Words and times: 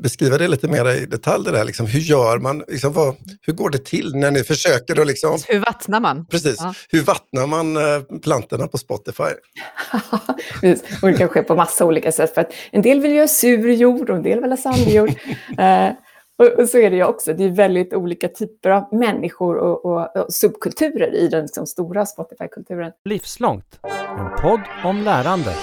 beskriva 0.00 0.38
det 0.38 0.48
lite 0.48 0.68
mer 0.68 0.90
i 0.90 1.06
detalj? 1.06 1.44
Det 1.44 1.50
där, 1.50 1.64
liksom, 1.64 1.86
hur 1.86 2.00
gör 2.00 2.38
man? 2.38 2.64
Liksom, 2.68 2.92
vad, 2.92 3.14
hur 3.40 3.52
går 3.52 3.70
det 3.70 3.84
till 3.84 4.14
när 4.14 4.30
ni 4.30 4.44
försöker? 4.44 5.00
Och 5.00 5.06
liksom, 5.06 5.38
hur 5.48 5.58
vattnar 5.58 6.00
man? 6.00 6.26
Precis. 6.26 6.56
Ja. 6.58 6.74
Hur 6.88 7.02
vattnar 7.02 7.46
man 7.46 7.76
eh, 7.76 8.18
plantorna 8.22 8.68
på 8.68 8.78
Spotify? 8.78 9.22
och 11.02 11.08
det 11.08 11.14
kan 11.18 11.28
ske 11.28 11.42
på 11.42 11.54
massa 11.54 11.84
olika 11.84 12.12
sätt. 12.12 12.34
För 12.34 12.40
att 12.40 12.52
en 12.70 12.82
del 12.82 13.00
vill 13.00 13.12
göra 13.12 13.28
sur 13.28 13.70
jord 13.70 14.10
och 14.10 14.16
en 14.16 14.22
del 14.22 14.40
vill 14.40 14.50
ha 14.50 14.56
sandjord. 14.56 15.08
eh, 15.58 15.88
och, 16.58 16.68
så 16.68 16.78
är 16.78 16.90
det 16.90 16.96
ju 16.96 17.04
också. 17.04 17.32
Det 17.32 17.44
är 17.44 17.50
väldigt 17.50 17.94
olika 17.94 18.28
typer 18.28 18.70
av 18.70 18.88
människor 18.92 19.56
och, 19.56 19.84
och, 19.84 20.16
och 20.16 20.32
subkulturer 20.32 21.14
i 21.14 21.28
den 21.28 21.42
liksom, 21.42 21.66
stora 21.66 22.06
Spotify-kulturen. 22.06 22.92
Livslångt, 23.04 23.80
en 24.18 24.42
podd 24.42 24.60
om 24.84 25.02
lärande. 25.02 25.54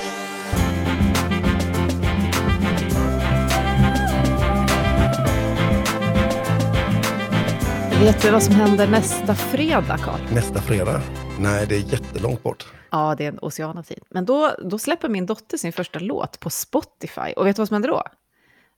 Vet 8.00 8.22
du 8.22 8.32
vad 8.32 8.44
som 8.44 8.56
händer 8.56 8.88
nästa 8.88 9.36
fredag, 9.36 9.98
Karl? 9.98 10.20
Nästa 10.34 10.62
fredag? 10.62 11.02
Nej, 11.40 11.66
det 11.68 11.76
är 11.76 11.80
jättelångt 11.80 12.44
bort. 12.44 12.68
Ja, 12.92 13.16
det 13.18 13.24
är 13.26 13.28
en 13.28 13.40
ocean 13.42 13.78
av 13.78 13.84
tid. 13.84 14.04
Men 14.10 14.26
då, 14.26 14.56
då 14.64 14.80
släpper 14.80 15.10
min 15.10 15.26
dotter 15.26 15.58
sin 15.58 15.74
första 15.74 16.00
låt 16.00 16.40
på 16.40 16.50
Spotify. 16.50 17.34
Och 17.36 17.48
vet 17.48 17.56
du 17.56 17.60
vad 17.60 17.68
som 17.68 17.76
händer 17.76 17.90
då? 17.90 18.04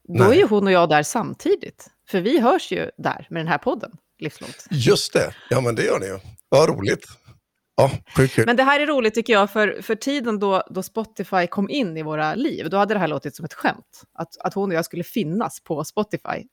Då 0.07 0.23
Nej. 0.23 0.38
är 0.38 0.41
ju 0.41 0.47
hon 0.47 0.67
och 0.67 0.71
jag 0.71 0.89
där 0.89 1.03
samtidigt. 1.03 1.88
För 2.09 2.21
vi 2.21 2.39
hörs 2.39 2.71
ju 2.71 2.89
där 2.97 3.27
med 3.30 3.39
den 3.39 3.47
här 3.47 3.57
podden, 3.57 3.91
Livslångt. 4.20 4.66
Just 4.70 5.13
det, 5.13 5.35
ja 5.49 5.61
men 5.61 5.75
det 5.75 5.83
gör 5.83 5.99
ni 5.99 6.05
ju. 6.05 6.19
Vad 6.49 6.69
roligt. 6.69 7.05
Ja, 7.81 8.44
Men 8.45 8.55
det 8.55 8.63
här 8.63 8.80
är 8.80 8.88
roligt 8.88 9.13
tycker 9.13 9.34
jag, 9.34 9.52
för, 9.52 9.81
för 9.81 9.95
tiden 9.95 10.39
då, 10.39 10.63
då 10.70 10.84
Spotify 10.84 11.48
kom 11.48 11.70
in 11.70 11.98
i 11.98 12.03
våra 12.03 12.35
liv, 12.35 12.70
då 12.70 12.77
hade 12.77 12.94
det 12.94 12.99
här 12.99 13.08
låtit 13.08 13.35
som 13.35 13.45
ett 13.45 13.53
skämt. 13.53 14.03
Att, 14.13 14.38
att 14.39 14.53
hon 14.53 14.70
och 14.70 14.76
jag 14.76 14.85
skulle 14.85 15.03
finnas 15.03 15.63
på 15.63 15.84
Spotify 15.84 16.44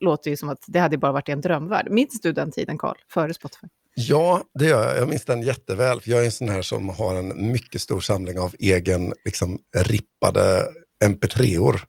låter 0.00 0.30
ju 0.30 0.36
som 0.36 0.48
att 0.48 0.64
det 0.66 0.78
hade 0.78 0.98
bara 0.98 1.12
varit 1.12 1.28
en 1.28 1.40
drömvärld. 1.40 1.90
Minns 1.90 2.20
du 2.20 2.32
den 2.32 2.52
tiden, 2.52 2.78
Karl, 2.78 2.96
före 3.08 3.34
Spotify? 3.34 3.66
Ja, 3.94 4.42
det 4.58 4.66
gör 4.66 4.88
jag. 4.88 4.96
Jag 4.96 5.08
minns 5.08 5.24
den 5.24 5.42
jätteväl. 5.42 6.00
För 6.00 6.10
jag 6.10 6.20
är 6.20 6.24
en 6.24 6.32
sån 6.32 6.48
här 6.48 6.62
som 6.62 6.88
har 6.88 7.14
en 7.14 7.52
mycket 7.52 7.80
stor 7.80 8.00
samling 8.00 8.38
av 8.38 8.54
egen 8.58 9.12
liksom, 9.24 9.58
rippade 9.76 10.66
mp3-or 11.04 11.80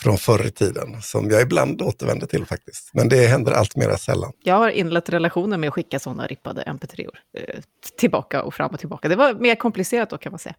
från 0.00 0.18
förr 0.18 0.46
i 0.46 0.50
tiden 0.50 1.02
som 1.02 1.30
jag 1.30 1.42
ibland 1.42 1.82
återvänder 1.82 2.26
till 2.26 2.46
faktiskt. 2.46 2.90
Men 2.94 3.08
det 3.08 3.26
händer 3.26 3.52
allt 3.52 3.76
mer 3.76 3.96
sällan. 3.96 4.32
Jag 4.42 4.54
har 4.54 4.70
inlett 4.70 5.08
relationen 5.08 5.60
med 5.60 5.68
att 5.68 5.74
skicka 5.74 5.98
sådana 5.98 6.26
rippade 6.26 6.62
mp3-or 6.62 7.18
eh, 7.38 7.60
tillbaka 7.98 8.42
och 8.42 8.54
fram 8.54 8.70
och 8.70 8.80
tillbaka. 8.80 9.08
Det 9.08 9.16
var 9.16 9.34
mer 9.34 9.54
komplicerat 9.54 10.10
då 10.10 10.18
kan 10.18 10.32
man 10.32 10.38
säga. 10.38 10.54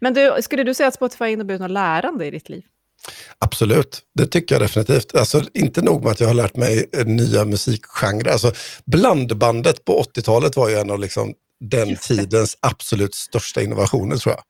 Men 0.00 0.14
du, 0.14 0.36
skulle 0.42 0.64
du 0.64 0.74
säga 0.74 0.88
att 0.88 0.94
Spotify 0.94 1.24
inneburit 1.24 1.60
något 1.60 1.70
lärande 1.70 2.26
i 2.26 2.30
ditt 2.30 2.48
liv? 2.48 2.62
Absolut, 3.38 4.00
det 4.14 4.26
tycker 4.26 4.54
jag 4.54 4.62
definitivt. 4.62 5.14
Alltså, 5.14 5.42
inte 5.54 5.82
nog 5.82 6.02
med 6.02 6.12
att 6.12 6.20
jag 6.20 6.28
har 6.28 6.34
lärt 6.34 6.56
mig 6.56 6.90
nya 7.06 7.44
musikgenrer. 7.44 8.32
Alltså, 8.32 8.52
blandbandet 8.84 9.84
på 9.84 10.02
80-talet 10.02 10.56
var 10.56 10.68
ju 10.68 10.76
en 10.76 10.90
av 10.90 10.98
liksom, 10.98 11.34
den 11.70 11.96
tidens 11.96 12.58
absolut 12.60 13.14
största 13.14 13.62
innovationer 13.62 14.16
tror 14.16 14.34
jag. 14.34 14.44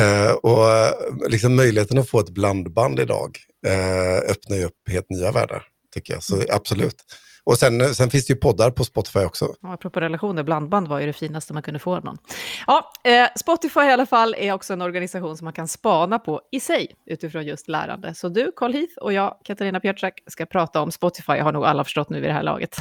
Eh, 0.00 0.32
och 0.32 0.94
liksom, 1.30 1.56
möjligheten 1.56 1.98
att 1.98 2.08
få 2.08 2.20
ett 2.20 2.30
blandband 2.30 3.00
idag 3.00 3.38
eh, 3.66 4.30
öppnar 4.30 4.56
ju 4.56 4.64
upp 4.64 4.88
helt 4.90 5.10
nya 5.10 5.32
världar, 5.32 5.62
tycker 5.94 6.12
jag. 6.12 6.22
Så 6.22 6.42
absolut. 6.50 7.04
Och 7.44 7.58
sen, 7.58 7.94
sen 7.94 8.10
finns 8.10 8.26
det 8.26 8.32
ju 8.32 8.40
poddar 8.40 8.70
på 8.70 8.84
Spotify 8.84 9.18
också. 9.18 9.54
Ja, 9.62 9.72
apropå 9.72 10.00
relationer, 10.00 10.42
blandband 10.42 10.88
var 10.88 11.00
ju 11.00 11.06
det 11.06 11.12
finaste 11.12 11.52
man 11.52 11.62
kunde 11.62 11.80
få 11.80 11.96
av 11.96 12.04
någon. 12.04 12.18
Ja, 12.66 12.92
eh, 13.04 13.28
Spotify 13.36 13.80
i 13.80 13.92
alla 13.92 14.06
fall 14.06 14.34
är 14.38 14.52
också 14.52 14.72
en 14.72 14.82
organisation 14.82 15.36
som 15.36 15.44
man 15.44 15.52
kan 15.52 15.68
spana 15.68 16.18
på 16.18 16.40
i 16.52 16.60
sig 16.60 16.94
utifrån 17.06 17.46
just 17.46 17.68
lärande. 17.68 18.14
Så 18.14 18.28
du, 18.28 18.52
Carl 18.56 18.72
Heath 18.72 18.98
och 19.00 19.12
jag, 19.12 19.36
Katarina 19.44 19.80
Pietrak, 19.80 20.20
ska 20.26 20.46
prata 20.46 20.80
om 20.80 20.92
Spotify, 20.92 21.38
har 21.38 21.52
nog 21.52 21.64
alla 21.64 21.84
förstått 21.84 22.10
nu 22.10 22.20
vid 22.20 22.30
det 22.30 22.34
här 22.34 22.42
laget. 22.42 22.76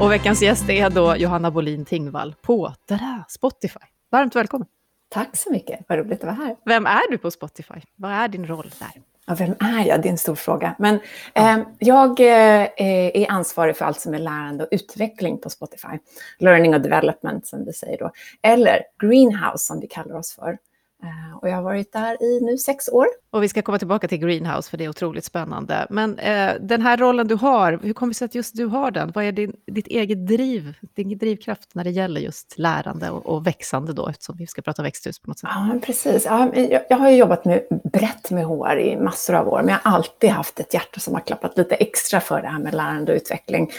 Och 0.00 0.12
veckans 0.12 0.42
gäst 0.42 0.68
är 0.68 0.90
då 0.90 1.16
Johanna 1.16 1.50
Bolin 1.50 1.84
Tingvall 1.84 2.34
på 2.42 2.74
tada, 2.88 3.24
Spotify. 3.28 3.80
Varmt 4.10 4.36
välkommen. 4.36 4.68
Tack 5.08 5.36
så 5.36 5.52
mycket, 5.52 5.80
vad 5.88 5.98
roligt 5.98 6.18
att 6.18 6.24
vara 6.24 6.46
här. 6.46 6.56
Vem 6.64 6.86
är 6.86 7.10
du 7.10 7.18
på 7.18 7.30
Spotify? 7.30 7.80
Vad 7.96 8.12
är 8.12 8.28
din 8.28 8.46
roll 8.46 8.70
där? 8.78 9.02
Ja, 9.26 9.34
vem 9.34 9.54
är 9.60 9.86
jag? 9.86 10.02
Det 10.02 10.08
är 10.08 10.10
en 10.10 10.18
stor 10.18 10.34
fråga. 10.34 10.74
Men 10.78 11.00
eh, 11.34 11.58
jag 11.78 12.20
eh, 12.20 12.68
är 13.14 13.30
ansvarig 13.30 13.76
för 13.76 13.84
allt 13.84 14.00
som 14.00 14.14
är 14.14 14.18
lärande 14.18 14.64
och 14.64 14.68
utveckling 14.72 15.38
på 15.38 15.50
Spotify. 15.50 15.98
Learning 16.38 16.74
och 16.74 16.80
development 16.80 17.46
som 17.46 17.64
vi 17.64 17.72
säger 17.72 17.98
då. 17.98 18.10
Eller 18.42 18.82
greenhouse 19.02 19.64
som 19.64 19.80
vi 19.80 19.86
kallar 19.86 20.14
oss 20.14 20.34
för. 20.34 20.58
Eh, 21.04 21.36
och 21.42 21.48
jag 21.48 21.54
har 21.54 21.62
varit 21.62 21.92
där 21.92 22.22
i 22.22 22.40
nu 22.40 22.58
sex 22.58 22.88
år. 22.88 23.06
Och 23.30 23.42
vi 23.42 23.48
ska 23.48 23.62
komma 23.62 23.78
tillbaka 23.78 24.08
till 24.08 24.18
Greenhouse, 24.18 24.70
för 24.70 24.76
det 24.76 24.84
är 24.84 24.88
otroligt 24.88 25.24
spännande. 25.24 25.86
Men 25.90 26.18
eh, 26.18 26.52
den 26.60 26.82
här 26.82 26.96
rollen 26.96 27.28
du 27.28 27.34
har, 27.34 27.80
hur 27.82 27.92
kommer 27.92 28.10
det 28.10 28.18
sig 28.18 28.24
att 28.24 28.34
just 28.34 28.56
du 28.56 28.66
har 28.66 28.90
den? 28.90 29.12
Vad 29.14 29.24
är 29.24 29.32
din, 29.32 29.56
ditt 29.66 29.86
eget 29.86 30.26
driv, 30.26 30.74
din 30.94 31.18
drivkraft 31.18 31.74
när 31.74 31.84
det 31.84 31.90
gäller 31.90 32.20
just 32.20 32.58
lärande 32.58 33.10
och, 33.10 33.26
och 33.26 33.46
växande 33.46 33.92
då, 33.92 34.08
eftersom 34.08 34.36
vi 34.36 34.46
ska 34.46 34.62
prata 34.62 34.82
växthus 34.82 35.18
på 35.18 35.30
något 35.30 35.38
sätt? 35.38 35.50
Ja, 35.52 35.78
precis. 35.82 36.24
Ja, 36.24 36.54
jag, 36.54 36.82
jag 36.88 36.96
har 36.96 37.10
jobbat 37.10 37.44
med, 37.44 37.62
brett 37.92 38.30
med 38.30 38.44
HR 38.44 38.78
i 38.78 38.96
massor 38.96 39.34
av 39.34 39.48
år, 39.48 39.62
men 39.62 39.68
jag 39.68 39.90
har 39.90 39.96
alltid 39.96 40.30
haft 40.30 40.60
ett 40.60 40.74
hjärta 40.74 41.00
som 41.00 41.14
har 41.14 41.20
klappat 41.20 41.58
lite 41.58 41.74
extra 41.74 42.20
för 42.20 42.42
det 42.42 42.48
här 42.48 42.58
med 42.58 42.74
lärande 42.74 43.12
och 43.12 43.16
utveckling. 43.16 43.70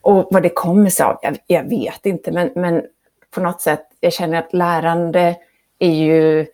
Och 0.00 0.28
vad 0.30 0.42
det 0.42 0.48
kommer 0.48 0.90
sig 0.90 1.06
av, 1.06 1.18
jag, 1.22 1.38
jag 1.46 1.68
vet 1.68 2.06
inte, 2.06 2.32
men, 2.32 2.50
men 2.54 2.82
på 3.30 3.40
något 3.40 3.60
sätt, 3.60 3.82
jag 4.00 4.12
känner 4.12 4.38
att 4.38 4.52
lärande 4.52 5.36
är 5.78 5.90
ju 5.90 6.46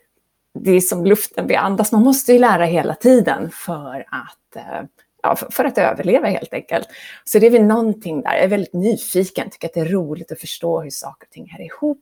det 0.58 0.70
är 0.70 0.80
som 0.80 1.04
luften 1.04 1.46
vi 1.46 1.56
andas. 1.56 1.92
Man 1.92 2.02
måste 2.02 2.32
ju 2.32 2.38
lära 2.38 2.64
hela 2.64 2.94
tiden 2.94 3.50
för 3.50 4.04
att, 4.10 4.56
eh, 4.56 4.82
ja, 5.22 5.36
för 5.50 5.64
att 5.64 5.78
överleva 5.78 6.28
helt 6.28 6.54
enkelt. 6.54 6.88
Så 7.24 7.38
det 7.38 7.46
är 7.46 7.50
väl 7.50 7.62
någonting 7.62 8.22
där. 8.22 8.34
Jag 8.34 8.44
är 8.44 8.48
väldigt 8.48 8.72
nyfiken, 8.72 9.50
tycker 9.50 9.68
att 9.68 9.74
det 9.74 9.80
är 9.80 9.84
roligt 9.84 10.32
att 10.32 10.40
förstå 10.40 10.80
hur 10.80 10.90
saker 10.90 11.26
och 11.26 11.30
ting 11.30 11.50
hör 11.50 11.64
ihop. 11.64 12.00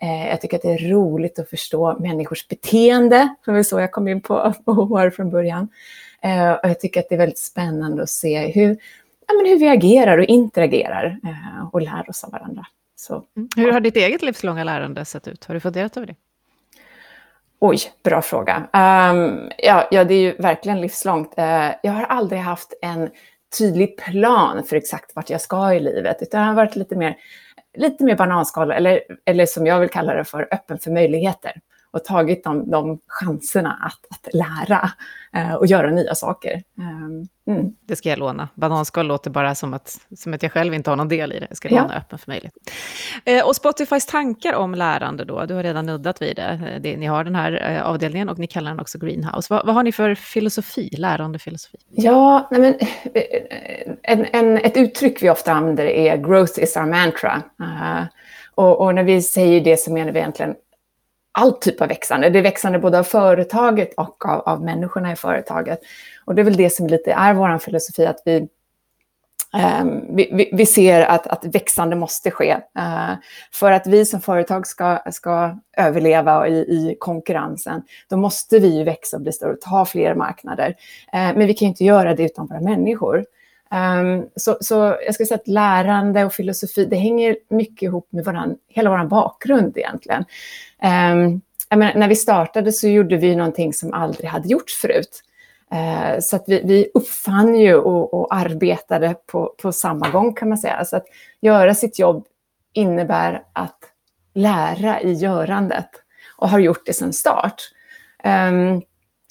Eh, 0.00 0.28
jag 0.28 0.40
tycker 0.40 0.56
att 0.56 0.62
det 0.62 0.72
är 0.72 0.90
roligt 0.90 1.38
att 1.38 1.50
förstå 1.50 1.98
människors 1.98 2.48
beteende, 2.48 3.34
som 3.44 3.54
är 3.54 3.62
så 3.62 3.80
jag 3.80 3.92
kom 3.92 4.08
in 4.08 4.20
på 4.20 4.34
HR 4.66 5.10
från 5.10 5.30
början. 5.30 5.68
Eh, 6.22 6.52
och 6.52 6.68
jag 6.68 6.80
tycker 6.80 7.00
att 7.00 7.08
det 7.08 7.14
är 7.14 7.18
väldigt 7.18 7.38
spännande 7.38 8.02
att 8.02 8.10
se 8.10 8.46
hur, 8.46 8.70
ja, 9.26 9.34
men 9.34 9.46
hur 9.46 9.58
vi 9.58 9.68
agerar 9.68 10.18
och 10.18 10.24
interagerar 10.24 11.20
och 11.72 11.82
lär 11.82 12.10
oss 12.10 12.24
av 12.24 12.30
varandra. 12.30 12.66
Så, 12.96 13.24
mm. 13.36 13.48
Hur 13.56 13.72
har 13.72 13.80
ditt 13.80 13.96
eget 13.96 14.22
livslånga 14.22 14.64
lärande 14.64 15.04
sett 15.04 15.28
ut? 15.28 15.44
Har 15.44 15.54
du 15.54 15.60
funderat 15.60 15.96
över 15.96 16.06
det? 16.06 16.14
Oj, 17.66 17.78
bra 18.02 18.22
fråga. 18.22 18.56
Um, 18.56 19.50
ja, 19.58 19.88
ja, 19.90 20.04
det 20.04 20.14
är 20.14 20.20
ju 20.20 20.36
verkligen 20.36 20.80
livslångt. 20.80 21.34
Uh, 21.38 21.70
jag 21.82 21.92
har 21.92 22.02
aldrig 22.02 22.40
haft 22.40 22.74
en 22.82 23.10
tydlig 23.58 23.96
plan 23.96 24.64
för 24.64 24.76
exakt 24.76 25.16
vart 25.16 25.30
jag 25.30 25.40
ska 25.40 25.74
i 25.74 25.80
livet, 25.80 26.22
utan 26.22 26.40
jag 26.40 26.48
har 26.48 26.54
varit 26.54 26.76
lite 26.76 26.96
mer, 26.96 27.16
lite 27.76 28.04
mer 28.04 28.16
bananskal, 28.16 28.70
eller, 28.70 29.00
eller 29.24 29.46
som 29.46 29.66
jag 29.66 29.80
vill 29.80 29.88
kalla 29.88 30.14
det 30.14 30.24
för, 30.24 30.48
öppen 30.50 30.78
för 30.78 30.90
möjligheter 30.90 31.52
och 31.94 32.04
tagit 32.04 32.44
de, 32.44 32.70
de 32.70 32.98
chanserna 33.06 33.78
att, 33.82 33.98
att 34.10 34.34
lära 34.34 34.90
eh, 35.36 35.54
och 35.54 35.66
göra 35.66 35.90
nya 35.90 36.14
saker. 36.14 36.62
Eh, 36.78 37.54
mm. 37.54 37.72
Det 37.86 37.96
ska 37.96 38.08
jag 38.08 38.18
låna. 38.18 38.48
Bananskal 38.54 39.06
låter 39.06 39.30
bara 39.30 39.54
som 39.54 39.74
att, 39.74 39.98
som 40.16 40.34
att 40.34 40.42
jag 40.42 40.52
själv 40.52 40.74
inte 40.74 40.90
har 40.90 40.96
någon 40.96 41.08
del 41.08 41.32
i 41.32 41.40
det. 41.40 41.46
Jag 41.48 41.56
ska 41.56 41.68
låna 41.68 41.88
ja. 41.90 41.98
öppen 41.98 42.18
för 42.18 42.30
möjlighet. 42.30 42.54
Eh, 43.24 43.46
och 43.46 43.56
Spotifys 43.56 44.06
tankar 44.06 44.54
om 44.54 44.74
lärande 44.74 45.24
då, 45.24 45.44
du 45.46 45.54
har 45.54 45.62
redan 45.62 45.86
nuddat 45.86 46.22
vid 46.22 46.36
det. 46.36 46.72
Eh, 46.74 46.80
det 46.80 46.96
ni 46.96 47.06
har 47.06 47.24
den 47.24 47.34
här 47.34 47.70
eh, 47.70 47.86
avdelningen 47.86 48.28
och 48.28 48.38
ni 48.38 48.46
kallar 48.46 48.70
den 48.70 48.80
också 48.80 48.98
Greenhouse. 48.98 49.54
Vad, 49.54 49.66
vad 49.66 49.74
har 49.74 49.82
ni 49.82 49.92
för 49.92 50.14
filosofi, 50.14 50.88
lärandefilosofi? 50.98 51.78
Ja, 51.90 52.48
nej 52.50 52.60
men, 52.60 52.74
eh, 53.14 53.92
en, 54.02 54.26
en, 54.32 54.58
ett 54.58 54.76
uttryck 54.76 55.22
vi 55.22 55.30
ofta 55.30 55.52
använder 55.52 55.86
är 55.86 56.16
growth 56.16 56.62
is 56.62 56.76
our 56.76 56.86
mantra. 56.86 57.42
Uh, 57.60 58.04
och, 58.54 58.80
och, 58.80 58.94
när 58.94 59.04
vi 59.04 59.22
säger 59.22 59.60
det 59.60 59.76
så 59.80 59.92
menar 59.92 60.12
vi 60.12 60.18
egentligen 60.18 60.54
all 61.38 61.52
typ 61.52 61.80
av 61.80 61.88
växande. 61.88 62.30
Det 62.30 62.38
är 62.38 62.42
växande 62.42 62.78
både 62.78 62.98
av 62.98 63.02
företaget 63.02 63.94
och 63.94 64.26
av, 64.28 64.40
av 64.40 64.64
människorna 64.64 65.12
i 65.12 65.16
företaget. 65.16 65.80
Och 66.24 66.34
det 66.34 66.42
är 66.42 66.44
väl 66.44 66.56
det 66.56 66.70
som 66.70 66.86
lite 66.86 67.12
är 67.12 67.34
vår 67.34 67.58
filosofi, 67.58 68.06
att 68.06 68.22
vi, 68.24 68.36
eh, 69.56 69.84
vi, 70.10 70.50
vi, 70.52 70.66
ser 70.66 71.02
att, 71.02 71.26
att 71.26 71.44
växande 71.44 71.96
måste 71.96 72.30
ske. 72.30 72.50
Eh, 72.78 73.12
för 73.52 73.72
att 73.72 73.86
vi 73.86 74.06
som 74.06 74.20
företag 74.20 74.66
ska, 74.66 74.98
ska 75.12 75.58
överleva 75.76 76.48
i, 76.48 76.54
i 76.54 76.96
konkurrensen, 77.00 77.82
då 78.08 78.16
måste 78.16 78.58
vi 78.58 78.78
ju 78.78 78.84
växa 78.84 79.16
och 79.16 79.22
bli 79.22 79.32
större 79.32 79.52
och 79.52 79.60
ta 79.60 79.84
fler 79.84 80.14
marknader. 80.14 80.76
Eh, 81.12 81.36
men 81.36 81.46
vi 81.46 81.54
kan 81.54 81.68
inte 81.68 81.84
göra 81.84 82.14
det 82.14 82.24
utan 82.24 82.46
våra 82.46 82.60
människor. 82.60 83.24
Um, 83.74 84.28
så, 84.36 84.56
så 84.60 84.74
jag 85.04 85.14
skulle 85.14 85.26
säga 85.26 85.38
att 85.38 85.48
lärande 85.48 86.24
och 86.24 86.32
filosofi, 86.32 86.84
det 86.84 86.96
hänger 86.96 87.36
mycket 87.50 87.82
ihop 87.82 88.08
med 88.12 88.24
våran, 88.24 88.56
hela 88.68 88.90
vår 88.90 89.04
bakgrund 89.04 89.78
egentligen. 89.78 90.24
Um, 90.82 91.40
menar, 91.78 91.94
när 91.94 92.08
vi 92.08 92.16
startade 92.16 92.72
så 92.72 92.88
gjorde 92.88 93.16
vi 93.16 93.36
någonting 93.36 93.72
som 93.72 93.92
aldrig 93.92 94.30
hade 94.30 94.48
gjorts 94.48 94.74
förut. 94.74 95.22
Uh, 95.72 96.20
så 96.20 96.36
att 96.36 96.44
vi, 96.46 96.62
vi 96.64 96.90
uppfann 96.94 97.54
ju 97.54 97.74
och, 97.74 98.14
och, 98.14 98.34
arbetade 98.34 99.14
på, 99.26 99.54
på 99.62 99.72
samma 99.72 100.10
gång 100.10 100.34
kan 100.34 100.48
man 100.48 100.58
säga. 100.58 100.84
Så 100.84 100.96
att 100.96 101.06
göra 101.40 101.74
sitt 101.74 101.98
jobb 101.98 102.26
innebär 102.72 103.42
att 103.52 103.78
lära 104.34 105.00
i 105.00 105.12
görandet 105.12 105.88
och 106.36 106.48
har 106.48 106.58
gjort 106.58 106.86
det 106.86 106.92
sedan 106.92 107.12
start. 107.12 107.62
Um, 108.24 108.82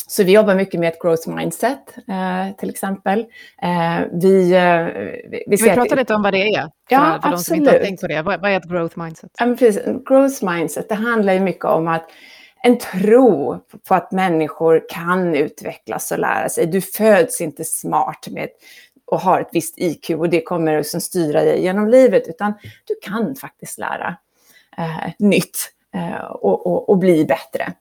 så 0.07 0.23
vi 0.23 0.31
jobbar 0.31 0.55
mycket 0.55 0.79
med 0.79 0.89
ett 0.94 1.01
growth 1.01 1.29
mindset, 1.29 1.95
eh, 1.97 2.55
till 2.57 2.69
exempel. 2.69 3.19
Eh, 3.61 4.01
vi, 4.11 4.53
eh, 4.53 4.85
vi, 5.31 5.44
vi 5.47 5.57
prata 5.57 5.95
lite 5.95 6.15
om 6.15 6.21
vad 6.21 6.33
det 6.33 6.53
är? 6.53 6.61
För, 6.61 6.71
ja, 6.89 7.19
för 7.21 7.29
absolut. 7.29 7.38
de 7.38 7.44
som 7.44 7.55
inte 7.55 7.71
har 7.71 7.79
tänkt 7.79 8.01
på 8.01 8.07
det. 8.07 8.21
Vad, 8.21 8.41
vad 8.41 8.51
är 8.51 8.57
ett 8.57 8.69
growth 8.69 9.00
mindset? 9.00 9.31
Ja, 9.39 9.55
precis. 9.59 9.83
Growth 10.05 10.45
mindset, 10.45 10.89
det 10.89 10.95
handlar 10.95 11.33
ju 11.33 11.39
mycket 11.39 11.65
om 11.65 11.88
att 11.88 12.09
en 12.63 12.77
tro 12.77 13.59
på 13.88 13.95
att 13.95 14.11
människor 14.11 14.85
kan 14.89 15.35
utvecklas 15.35 16.11
och 16.11 16.19
lära 16.19 16.49
sig. 16.49 16.65
Du 16.65 16.81
föds 16.81 17.41
inte 17.41 17.63
smart 17.63 18.27
med 18.31 18.49
och 19.06 19.19
har 19.19 19.41
ett 19.41 19.49
visst 19.51 19.73
IQ 19.77 20.09
och 20.09 20.29
det 20.29 20.41
kommer 20.41 20.77
att 20.77 21.03
styra 21.03 21.44
dig 21.44 21.61
genom 21.61 21.89
livet, 21.89 22.27
utan 22.27 22.53
du 22.85 22.95
kan 23.09 23.35
faktiskt 23.35 23.77
lära 23.77 24.17
eh, 24.77 25.11
nytt 25.19 25.57
eh, 25.95 26.25
och, 26.25 26.67
och, 26.67 26.89
och, 26.89 26.97
bli 26.97 27.25
bättre. 27.25 27.73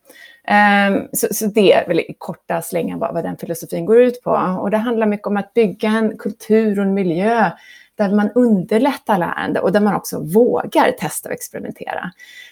Um, 0.51 1.09
så, 1.13 1.27
så, 1.31 1.47
det 1.47 1.73
är 1.73 1.89
väl 1.89 2.01
i 2.01 2.15
korta 2.19 2.63
slängar 2.63 2.97
vad, 2.97 3.15
vad 3.15 3.25
den 3.25 3.37
filosofin 3.37 3.87
går 3.87 4.03
ut 4.03 4.23
på. 4.23 4.31
Och 4.61 4.71
det 4.71 4.77
handlar 4.77 5.07
mycket 5.07 5.27
om 5.27 5.37
att 5.37 5.55
bygga 5.55 5.89
en 5.89 6.19
kultur 6.19 6.79
och 6.79 6.85
en 6.85 6.95
miljö 6.95 7.51
där 7.95 8.11
man 8.11 8.31
underlättar 8.35 9.19
lärande 9.19 9.61
och 9.61 9.73
där 9.73 9.81
man 9.81 9.95
också 9.95 10.21
vågar 10.21 10.93
testa 10.93 11.29
och 11.29 11.33
experimentera. 11.33 12.11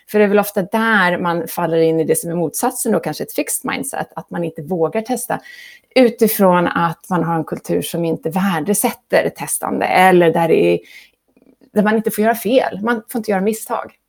För 0.08 0.19
det 0.19 0.25
är 0.25 0.28
väl 0.28 0.38
ofta 0.38 0.62
där 0.62 1.19
man 1.19 1.48
faller 1.48 1.76
in 1.76 2.00
i 2.00 2.04
det 2.04 2.19
som 2.19 2.31
är 2.31 2.34
motsatsen 2.34 2.92
då, 2.92 3.00
kanske 3.00 3.25
ett 3.25 3.32
fixed 3.32 3.70
mindset, 3.70 4.08
att 4.16 4.31
man 4.31 4.44
inte 4.44 4.62
vågar 4.62 5.02
testa 5.02 5.40
utifrån 5.96 6.69
att 6.69 7.06
man 7.10 7.25
har 7.25 7.34
en 7.34 7.44
kultur 7.44 7.82
som 7.82 8.04
inte 8.04 8.31
värdesätter 8.31 9.31
testande 9.37 9.87
eller 9.87 10.32
där, 10.32 10.50
är, 10.50 10.78
där 11.72 11.82
man 11.82 11.96
inte 11.96 12.10
får 12.10 12.25
göra 12.25 12.34
fel, 12.34 12.81
man 12.82 13.02
får 13.08 13.19
inte 13.19 13.31
göra 13.31 13.40
misstag. 13.40 14.00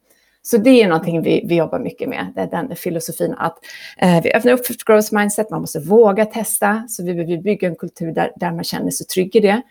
Så 0.43 0.57
det 0.57 0.81
är 0.81 0.87
någonting 0.87 1.21
vi, 1.21 1.45
vi 1.45 1.55
jobbar 1.55 1.79
mycket 1.79 2.09
med, 2.09 2.31
det 2.35 2.41
är 2.41 2.47
den 2.47 2.75
filosofin 2.75 3.35
att 3.37 3.57
eh, 3.97 4.21
vi 4.23 4.33
öppnar 4.33 4.53
upp 4.53 4.65
för 4.65 4.75
growth 4.85 5.13
mindset, 5.13 5.49
man 5.49 5.61
måste 5.61 5.79
våga 5.79 6.25
testa, 6.25 6.83
så 6.89 7.03
vi 7.03 7.13
vill 7.13 7.39
bygga 7.39 7.67
en 7.67 7.75
kultur 7.75 8.11
där, 8.11 8.31
där 8.35 8.51
man 8.51 8.63
känner 8.63 8.91
sig 8.91 9.07
trygg 9.07 9.35
i 9.35 9.39
det. 9.39 9.61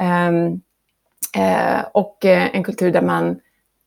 Um, 0.00 0.60
eh, 1.36 1.80
och 1.92 2.24
eh, 2.24 2.56
en 2.56 2.64
kultur 2.64 2.90
där 2.90 3.02
man 3.02 3.40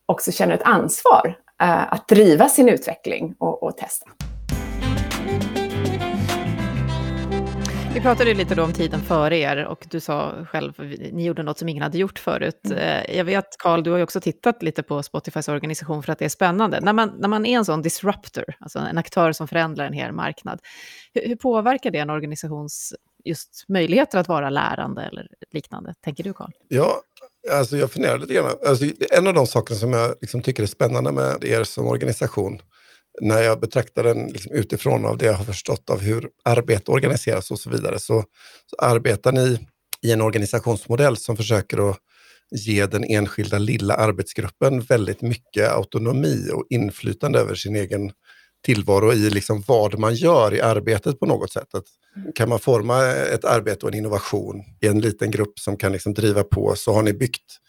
också 0.05 0.31
känner 0.31 0.53
ett 0.53 0.63
ansvar 0.63 1.37
eh, 1.61 1.93
att 1.93 2.07
driva 2.07 2.49
sin 2.49 2.69
utveckling 2.69 3.35
och, 3.37 3.63
och 3.63 3.77
testa. 3.77 4.05
Vi 7.95 8.01
pratade 8.01 8.33
lite 8.33 8.55
då 8.55 8.63
om 8.63 8.73
tiden 8.73 9.01
före 9.01 9.37
er 9.37 9.65
och 9.65 9.85
du 9.89 9.99
sa 9.99 10.45
själv, 10.51 10.73
ni 11.11 11.25
gjorde 11.25 11.43
något 11.43 11.59
som 11.59 11.69
ingen 11.69 11.83
hade 11.83 11.97
gjort 11.97 12.19
förut. 12.19 12.65
Mm. 12.65 12.77
Eh, 12.77 13.17
jag 13.17 13.25
vet, 13.25 13.57
Karl, 13.59 13.83
du 13.83 13.91
har 13.91 13.97
ju 13.97 14.03
också 14.03 14.21
tittat 14.21 14.63
lite 14.63 14.83
på 14.83 15.03
Spotifys 15.03 15.47
organisation 15.47 16.03
för 16.03 16.11
att 16.11 16.19
det 16.19 16.25
är 16.25 16.29
spännande. 16.29 16.81
När 16.81 16.93
man, 16.93 17.11
när 17.19 17.27
man 17.27 17.45
är 17.45 17.57
en 17.57 17.65
sån 17.65 17.81
disruptor, 17.81 18.43
alltså 18.59 18.79
en 18.79 18.97
aktör 18.97 19.31
som 19.31 19.47
förändrar 19.47 19.85
en 19.85 19.93
hel 19.93 20.11
marknad, 20.11 20.59
hur, 21.13 21.27
hur 21.27 21.35
påverkar 21.35 21.91
det 21.91 21.99
en 21.99 22.09
organisations 22.09 22.93
just 23.23 23.65
möjligheter 23.67 24.19
att 24.19 24.27
vara 24.27 24.49
lärande 24.49 25.01
eller 25.01 25.27
liknande? 25.51 25.93
Tänker 26.03 26.23
du, 26.23 26.33
Karl? 26.33 26.51
Ja, 26.67 27.01
alltså 27.51 27.77
jag 27.77 27.91
funderar 27.91 28.17
lite 28.17 28.33
grann. 28.33 28.51
Alltså, 28.67 28.85
en 29.11 29.27
av 29.27 29.33
de 29.33 29.47
saker 29.47 29.75
som 29.75 29.93
jag 29.93 30.15
liksom 30.21 30.41
tycker 30.41 30.63
är 30.63 30.67
spännande 30.67 31.11
med 31.11 31.43
er 31.43 31.63
som 31.63 31.87
organisation, 31.87 32.61
när 33.21 33.41
jag 33.41 33.59
betraktar 33.59 34.03
den 34.03 34.27
liksom 34.27 34.51
utifrån 34.51 35.05
av 35.05 35.17
det 35.17 35.25
jag 35.25 35.33
har 35.33 35.45
förstått 35.45 35.89
av 35.89 36.01
hur 36.01 36.29
arbete 36.45 36.91
organiseras 36.91 37.51
och 37.51 37.59
så 37.59 37.69
vidare, 37.69 37.99
så, 37.99 38.23
så 38.65 38.75
arbetar 38.79 39.31
ni 39.31 39.59
i 40.01 40.11
en 40.11 40.21
organisationsmodell 40.21 41.17
som 41.17 41.37
försöker 41.37 41.89
att 41.89 41.97
ge 42.51 42.85
den 42.85 43.03
enskilda 43.03 43.57
lilla 43.57 43.93
arbetsgruppen 43.93 44.81
väldigt 44.81 45.21
mycket 45.21 45.71
autonomi 45.71 46.49
och 46.53 46.65
inflytande 46.69 47.39
över 47.39 47.55
sin 47.55 47.75
egen 47.75 48.11
tillvaro 48.65 49.13
i 49.13 49.29
liksom 49.29 49.63
vad 49.67 49.99
man 49.99 50.15
gör 50.15 50.53
i 50.53 50.61
arbetet 50.61 51.19
på 51.19 51.25
något 51.25 51.51
sätt. 51.51 51.75
Att 51.75 51.85
kan 52.35 52.49
man 52.49 52.59
forma 52.59 53.05
ett 53.07 53.45
arbete 53.45 53.85
och 53.85 53.91
en 53.91 53.97
innovation 53.97 54.63
i 54.81 54.87
en 54.87 55.01
liten 55.01 55.31
grupp 55.31 55.59
som 55.59 55.77
kan 55.77 55.91
liksom 55.91 56.13
driva 56.13 56.43
på 56.43 56.75
så 56.75 56.93
har 56.93 57.03
ni 57.03 57.13
byggt 57.13 57.59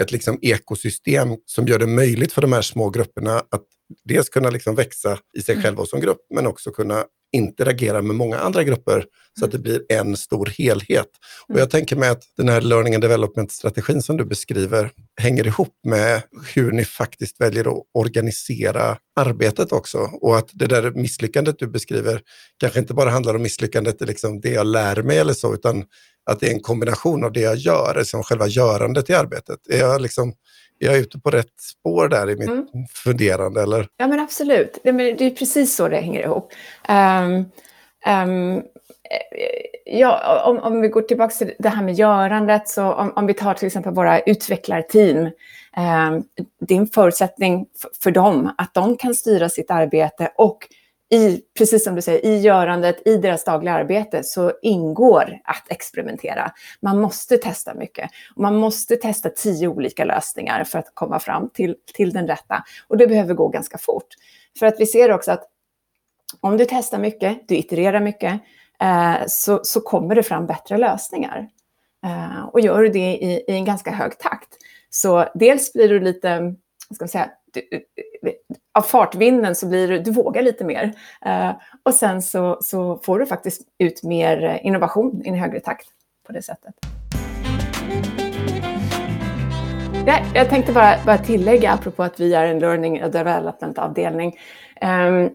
ett 0.00 0.12
liksom 0.12 0.38
ekosystem 0.42 1.28
som 1.46 1.66
gör 1.66 1.78
det 1.78 1.86
möjligt 1.86 2.32
för 2.32 2.42
de 2.42 2.52
här 2.52 2.62
små 2.62 2.90
grupperna 2.90 3.38
att 3.38 3.64
dels 4.04 4.28
kunna 4.28 4.50
liksom 4.50 4.74
växa 4.74 5.18
i 5.38 5.42
sig 5.42 5.52
mm. 5.52 5.62
själva 5.62 5.86
som 5.86 6.00
grupp, 6.00 6.20
men 6.34 6.46
också 6.46 6.70
kunna 6.70 7.04
interagera 7.32 8.02
med 8.02 8.16
många 8.16 8.38
andra 8.38 8.64
grupper 8.64 9.04
så 9.38 9.44
att 9.44 9.52
det 9.52 9.58
blir 9.58 9.82
en 9.88 10.16
stor 10.16 10.46
helhet. 10.58 11.08
Och 11.42 11.50
mm. 11.50 11.60
jag 11.60 11.70
tänker 11.70 11.96
mig 11.96 12.08
att 12.08 12.22
den 12.36 12.48
här 12.48 12.60
learning 12.60 12.94
and 12.94 13.04
development-strategin 13.04 14.02
som 14.02 14.16
du 14.16 14.24
beskriver 14.24 14.90
hänger 15.20 15.46
ihop 15.46 15.74
med 15.84 16.22
hur 16.54 16.72
ni 16.72 16.84
faktiskt 16.84 17.40
väljer 17.40 17.64
att 17.78 17.84
organisera 17.94 18.98
arbetet 19.20 19.72
också. 19.72 19.98
Och 19.98 20.38
att 20.38 20.50
det 20.52 20.66
där 20.66 20.90
misslyckandet 20.90 21.58
du 21.58 21.66
beskriver 21.66 22.20
kanske 22.60 22.78
inte 22.78 22.94
bara 22.94 23.10
handlar 23.10 23.34
om 23.34 23.42
misslyckandet 23.42 24.00
liksom 24.00 24.40
det 24.40 24.50
jag 24.50 24.66
lär 24.66 25.02
mig 25.02 25.18
eller 25.18 25.34
så, 25.34 25.54
utan 25.54 25.84
att 26.30 26.40
det 26.40 26.48
är 26.48 26.54
en 26.54 26.60
kombination 26.60 27.24
av 27.24 27.32
det 27.32 27.40
jag 27.40 27.56
gör, 27.56 27.94
liksom 27.98 28.22
själva 28.22 28.46
görandet 28.46 29.10
i 29.10 29.14
arbetet. 29.14 29.58
Är 29.70 29.78
jag, 29.78 30.00
liksom, 30.00 30.32
är 30.80 30.86
jag 30.86 30.98
ute 30.98 31.18
på 31.18 31.30
rätt 31.30 31.60
spår 31.60 32.08
där 32.08 32.30
i 32.30 32.36
mitt 32.36 32.48
mm. 32.48 32.66
funderande? 33.04 33.62
Eller? 33.62 33.88
Ja, 33.96 34.06
men 34.06 34.20
absolut. 34.20 34.78
Det, 34.82 34.90
är 34.90 35.30
precis 35.30 35.76
så 35.76 35.88
det 35.88 35.96
hänger 35.96 36.22
ihop. 36.22 36.52
Um, 36.88 37.44
um, 38.28 38.62
ja, 39.84 40.42
om, 40.44 40.58
om, 40.58 40.80
vi 40.80 40.88
går 40.88 41.02
tillbaka 41.02 41.34
till 41.34 41.52
det 41.58 41.68
här 41.68 41.82
med 41.82 41.94
görandet, 41.94 42.68
så 42.68 42.92
om, 42.92 43.12
om 43.16 43.26
vi 43.26 43.34
tar 43.34 43.54
till 43.54 43.66
exempel 43.66 43.92
våra 43.92 44.20
utvecklarteam, 44.20 45.16
um, 45.16 46.24
det 46.60 46.74
är 46.74 46.78
en 46.78 46.86
förutsättning 46.86 47.66
för 48.02 48.10
dem 48.10 48.50
att 48.58 48.74
de 48.74 48.96
kan 48.96 49.14
styra 49.14 49.48
sitt 49.48 49.70
arbete 49.70 50.32
och 50.36 50.68
i, 51.10 51.40
precis 51.58 51.84
som 51.84 51.94
du 51.94 52.02
säger, 52.02 52.24
i 52.24 52.38
görandet, 52.38 53.06
i 53.06 53.16
deras 53.16 53.44
dagliga 53.44 53.74
arbete 53.74 54.22
så 54.22 54.52
ingår 54.62 55.38
att 55.44 55.64
experimentera. 55.68 56.52
Man 56.80 57.00
måste 57.00 57.38
testa 57.38 57.74
mycket. 57.74 58.10
Man 58.36 58.56
måste 58.56 58.96
testa 58.96 59.28
tio 59.28 59.68
olika 59.68 60.04
lösningar 60.04 60.64
för 60.64 60.78
att 60.78 60.94
komma 60.94 61.18
fram 61.18 61.50
till, 61.50 61.76
till 61.94 62.12
den 62.12 62.26
rätta. 62.26 62.64
Och 62.88 62.96
det 62.96 63.06
behöver 63.06 63.34
gå 63.34 63.48
ganska 63.48 63.78
fort. 63.78 64.08
För 64.58 64.66
att 64.66 64.80
vi 64.80 64.86
ser 64.86 65.12
också 65.12 65.32
att 65.32 65.50
om 66.40 66.56
du 66.56 66.66
testar 66.68 66.98
mycket, 66.98 67.48
du 67.48 67.56
itererar 67.56 68.00
mycket, 68.00 68.40
eh, 68.80 69.16
så, 69.26 69.60
så 69.62 69.80
kommer 69.80 70.14
det 70.14 70.22
fram 70.22 70.46
bättre 70.46 70.76
lösningar. 70.76 71.48
Eh, 72.04 72.44
och 72.52 72.60
gör 72.60 72.82
du 72.82 72.88
det 72.88 73.16
i, 73.16 73.44
i 73.48 73.52
en 73.52 73.64
ganska 73.64 73.90
hög 73.90 74.18
takt. 74.18 74.48
Så 74.90 75.28
dels 75.34 75.72
blir 75.72 75.88
du 75.88 76.00
lite, 76.00 76.54
ska 76.94 77.02
man 77.04 77.08
säga, 77.08 77.30
av 78.74 78.82
fartvinden 78.82 79.54
så 79.54 79.66
blir 79.66 79.88
du, 79.88 79.98
du 79.98 80.10
vågar 80.10 80.42
lite 80.42 80.64
mer. 80.64 80.92
Eh, 81.24 81.50
och 81.82 81.94
sen 81.94 82.22
så, 82.22 82.58
så 82.60 82.98
får 82.98 83.18
du 83.18 83.26
faktiskt 83.26 83.62
ut 83.78 84.02
mer 84.02 84.44
eh, 84.44 84.66
innovation 84.66 85.22
i 85.24 85.28
en 85.28 85.34
högre 85.34 85.60
takt 85.60 85.86
på 86.26 86.32
det 86.32 86.42
sättet. 86.42 86.74
Jag, 90.06 90.22
jag 90.34 90.48
tänkte 90.48 90.72
bara, 90.72 90.96
bara 91.06 91.18
tillägga, 91.18 91.72
apropå 91.72 92.02
att 92.02 92.20
vi 92.20 92.34
är 92.34 92.46
en 92.46 92.58
learning 92.58 93.00
and 93.00 93.12
development-avdelning. 93.12 94.36
eh, 94.80 95.30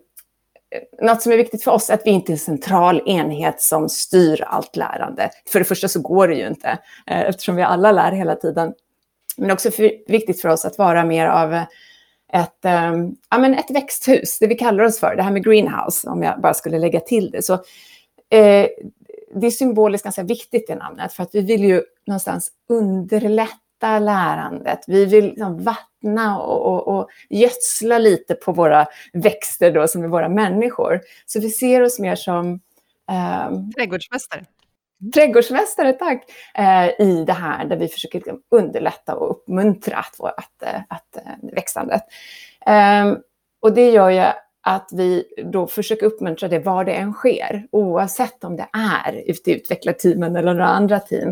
något 1.01 1.22
som 1.22 1.31
är 1.31 1.38
viktigt 1.38 1.63
för 1.63 1.72
oss 1.72 1.89
är 1.89 1.93
att 1.93 2.05
vi 2.05 2.12
inte 2.12 2.31
är 2.31 2.34
en 2.34 2.39
central 2.39 3.01
enhet 3.05 3.62
som 3.62 3.89
styr 3.89 4.43
allt 4.48 4.75
lärande. 4.75 5.29
För 5.48 5.60
det 5.60 5.65
första 5.65 5.88
så 5.88 6.01
går 6.01 6.27
det 6.27 6.36
ju 6.36 6.48
inte, 6.48 6.70
eh, 7.08 7.22
eftersom 7.22 7.55
vi 7.55 7.62
alla 7.62 7.91
lär 7.91 8.12
hela 8.12 8.36
tiden. 8.36 8.74
Men 9.38 9.51
också 9.51 9.71
för, 9.71 9.91
viktigt 10.11 10.41
för 10.41 10.50
oss 10.50 10.65
att 10.65 10.77
vara 10.77 11.05
mer 11.05 11.27
av 11.27 11.53
ett, 12.33 12.65
um, 12.93 13.15
ja, 13.29 13.38
men 13.38 13.53
ett 13.53 13.71
växthus, 13.71 14.39
det 14.39 14.47
vi 14.47 14.55
kallar 14.55 14.83
oss 14.83 15.00
för, 15.00 15.15
det 15.15 15.23
här 15.23 15.31
med 15.31 15.43
greenhouse, 15.43 16.09
om 16.09 16.23
jag 16.23 16.41
bara 16.41 16.53
skulle 16.53 16.79
lägga 16.79 17.00
till 17.00 17.31
det. 17.31 17.41
Så, 17.41 17.53
eh, 17.53 18.67
det 19.35 19.47
är 19.47 19.51
symboliskt 19.51 20.03
ganska 20.03 20.23
viktigt 20.23 20.69
i 20.69 20.75
namnet, 20.75 21.13
för 21.13 21.23
att 21.23 21.35
vi 21.35 21.41
vill 21.41 21.63
ju 21.63 21.83
någonstans 22.07 22.51
underlätta 22.69 24.00
lärandet. 24.00 24.79
Vi 24.88 25.05
vill 25.05 25.25
liksom 25.25 25.63
vattna 25.63 26.39
och, 26.39 26.73
och, 26.73 26.88
och 26.88 27.09
gödsla 27.29 27.97
lite 27.97 28.35
på 28.35 28.51
våra 28.51 28.88
växter 29.13 29.71
då, 29.71 29.88
som 29.88 30.03
är 30.03 30.07
våra 30.07 30.29
människor. 30.29 31.01
Så 31.25 31.39
vi 31.39 31.50
ser 31.50 31.81
oss 31.81 32.00
mer 32.00 32.15
som... 32.15 32.59
Eh, 33.11 33.51
Trädgårdsmästare 33.75 34.45
trädgårdsmästare, 35.13 35.93
tack, 35.93 36.24
eh, 36.55 37.08
i 37.08 37.24
det 37.27 37.34
här 37.34 37.65
där 37.65 37.77
vi 37.77 37.88
försöker 37.88 38.20
liksom 38.20 38.41
underlätta 38.51 39.15
och 39.15 39.31
uppmuntra 39.31 39.98
att, 39.98 40.20
att, 40.20 40.63
eh, 40.63 40.81
att, 40.89 41.17
att 41.17 41.53
växandet. 41.53 42.03
Eh, 42.65 43.13
och 43.62 43.74
det 43.74 43.89
gör 43.89 44.10
ju 44.10 44.24
att 44.63 44.89
vi 44.91 45.24
då 45.46 45.67
försöker 45.67 46.05
uppmuntra 46.05 46.48
det 46.48 46.60
var 46.60 46.86
det 46.86 46.91
än 46.91 47.13
sker, 47.13 47.67
oavsett 47.72 48.43
om 48.43 48.55
det 48.55 48.67
är 48.74 49.24
ute 49.25 49.51
i 49.51 49.53
utvecklarteamen 49.53 50.36
eller 50.36 50.53
några 50.53 50.67
andra 50.67 51.00
team 51.00 51.29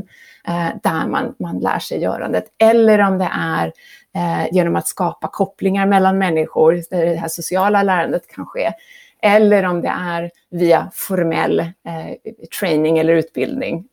eh, 0.47 0.67
där 0.83 1.07
man, 1.07 1.35
man 1.39 1.59
lär 1.59 1.79
sig 1.79 2.01
görandet, 2.01 2.45
eller 2.63 2.99
om 2.99 3.17
det 3.17 3.29
är 3.33 3.73
eh, 4.15 4.47
genom 4.51 4.75
att 4.75 4.87
skapa 4.87 5.27
kopplingar 5.27 5.85
mellan 5.85 6.17
människor, 6.17 6.83
där 6.89 7.05
det 7.05 7.15
här 7.15 7.27
sociala 7.27 7.83
lärandet 7.83 8.27
kan 8.27 8.45
ske, 8.45 8.71
eller 9.23 9.63
om 9.63 9.81
det 9.81 9.87
är 9.87 10.31
via 10.51 10.91
formell 10.93 11.59
eh, 11.59 11.67
training 12.59 12.97
eller 12.97 13.13
utbildning 13.13 13.85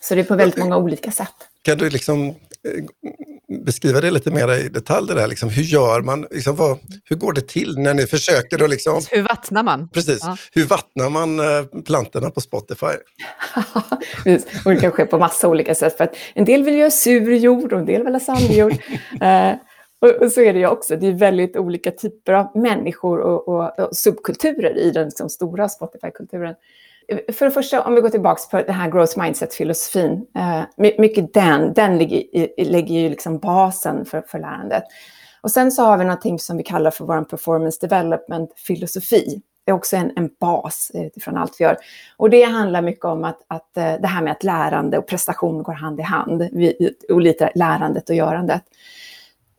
Så 0.00 0.14
det 0.14 0.20
är 0.20 0.24
på 0.24 0.36
väldigt 0.36 0.58
många 0.58 0.76
olika 0.76 1.10
sätt. 1.10 1.34
Kan 1.62 1.78
du 1.78 1.90
liksom 1.90 2.28
eh, 2.28 2.34
beskriva 3.64 4.00
det 4.00 4.10
lite 4.10 4.30
mer 4.30 4.52
i 4.52 4.68
detalj? 4.68 5.06
Det 5.08 5.14
där, 5.14 5.26
liksom, 5.26 5.48
hur 5.48 5.62
gör 5.62 6.00
man? 6.00 6.26
Liksom, 6.30 6.56
vad, 6.56 6.78
hur 7.04 7.16
går 7.16 7.32
det 7.32 7.48
till 7.48 7.78
när 7.78 7.94
ni 7.94 8.06
försöker? 8.06 8.64
Att 8.64 8.70
liksom, 8.70 9.02
hur 9.10 9.22
vattnar 9.22 9.62
man? 9.62 9.88
Precis. 9.88 10.18
Ja. 10.22 10.36
Hur 10.52 10.64
vattnar 10.64 11.10
man 11.10 11.40
eh, 11.40 11.82
plantorna 11.84 12.30
på 12.30 12.40
Spotify? 12.40 12.86
och 14.64 14.70
det 14.70 14.80
kan 14.80 14.90
ske 14.90 15.06
på 15.06 15.18
massa 15.18 15.48
olika 15.48 15.74
sätt. 15.74 15.96
För 15.96 16.04
att 16.04 16.14
en 16.34 16.44
del 16.44 16.62
vill 16.62 16.74
göra 16.74 16.90
sur 16.90 17.34
jord 17.34 17.72
och 17.72 17.78
en 17.78 17.86
del 17.86 18.04
vill 18.04 18.14
ha 18.14 18.20
sandjord. 18.20 18.72
och, 20.04 20.32
så 20.32 20.40
är 20.40 20.52
det 20.52 20.58
ju 20.58 20.66
också. 20.66 20.96
Det 20.96 21.06
är 21.06 21.12
väldigt 21.12 21.56
olika 21.56 21.90
typer 21.90 22.32
av 22.32 22.50
människor 22.54 23.20
och, 23.20 23.48
och, 23.48 23.78
och 23.78 23.96
subkulturer 23.96 24.78
i 24.78 24.90
den 24.90 25.04
liksom, 25.04 25.28
stora 25.28 25.68
Spotify-kulturen. 25.68 26.54
För 27.32 27.44
det 27.44 27.50
första, 27.50 27.82
om 27.82 27.94
vi 27.94 28.00
går 28.00 28.08
tillbaka 28.08 28.40
på 28.50 28.66
den 28.66 28.74
här 28.74 28.90
growth 28.90 29.18
mindset-filosofin. 29.18 30.26
Eh, 30.36 30.62
mycket 30.76 31.34
den, 31.34 31.72
den 31.72 31.98
ligger, 31.98 32.48
lägger 32.64 32.94
ju 32.94 33.08
liksom 33.08 33.38
basen 33.38 34.04
för, 34.04 34.22
för 34.26 34.38
lärandet. 34.38 34.84
Och 35.40 35.50
sen 35.50 35.72
så 35.72 35.82
har 35.82 35.98
vi 35.98 36.04
någonting 36.04 36.38
som 36.38 36.56
vi 36.56 36.62
kallar 36.62 36.90
för 36.90 37.04
vår 37.04 37.24
performance 37.24 37.86
development-filosofi. 37.86 39.40
Det 39.64 39.70
är 39.70 39.74
också 39.74 39.96
en, 39.96 40.12
en 40.16 40.30
bas 40.40 40.90
utifrån 40.94 41.36
allt 41.36 41.56
vi 41.58 41.64
gör. 41.64 41.76
Och 42.16 42.30
det 42.30 42.42
handlar 42.42 42.82
mycket 42.82 43.04
om 43.04 43.24
att, 43.24 43.38
att 43.48 43.76
eh, 43.76 43.94
det 44.00 44.06
här 44.06 44.22
med 44.22 44.32
att 44.32 44.44
lärande 44.44 44.98
och 44.98 45.06
prestation 45.06 45.62
går 45.62 45.72
hand 45.72 46.00
i 46.00 46.02
hand. 46.02 46.48
Vi, 46.52 46.94
och 47.10 47.20
lite 47.20 47.52
lärandet 47.54 48.10
och 48.10 48.16
görandet. 48.16 48.62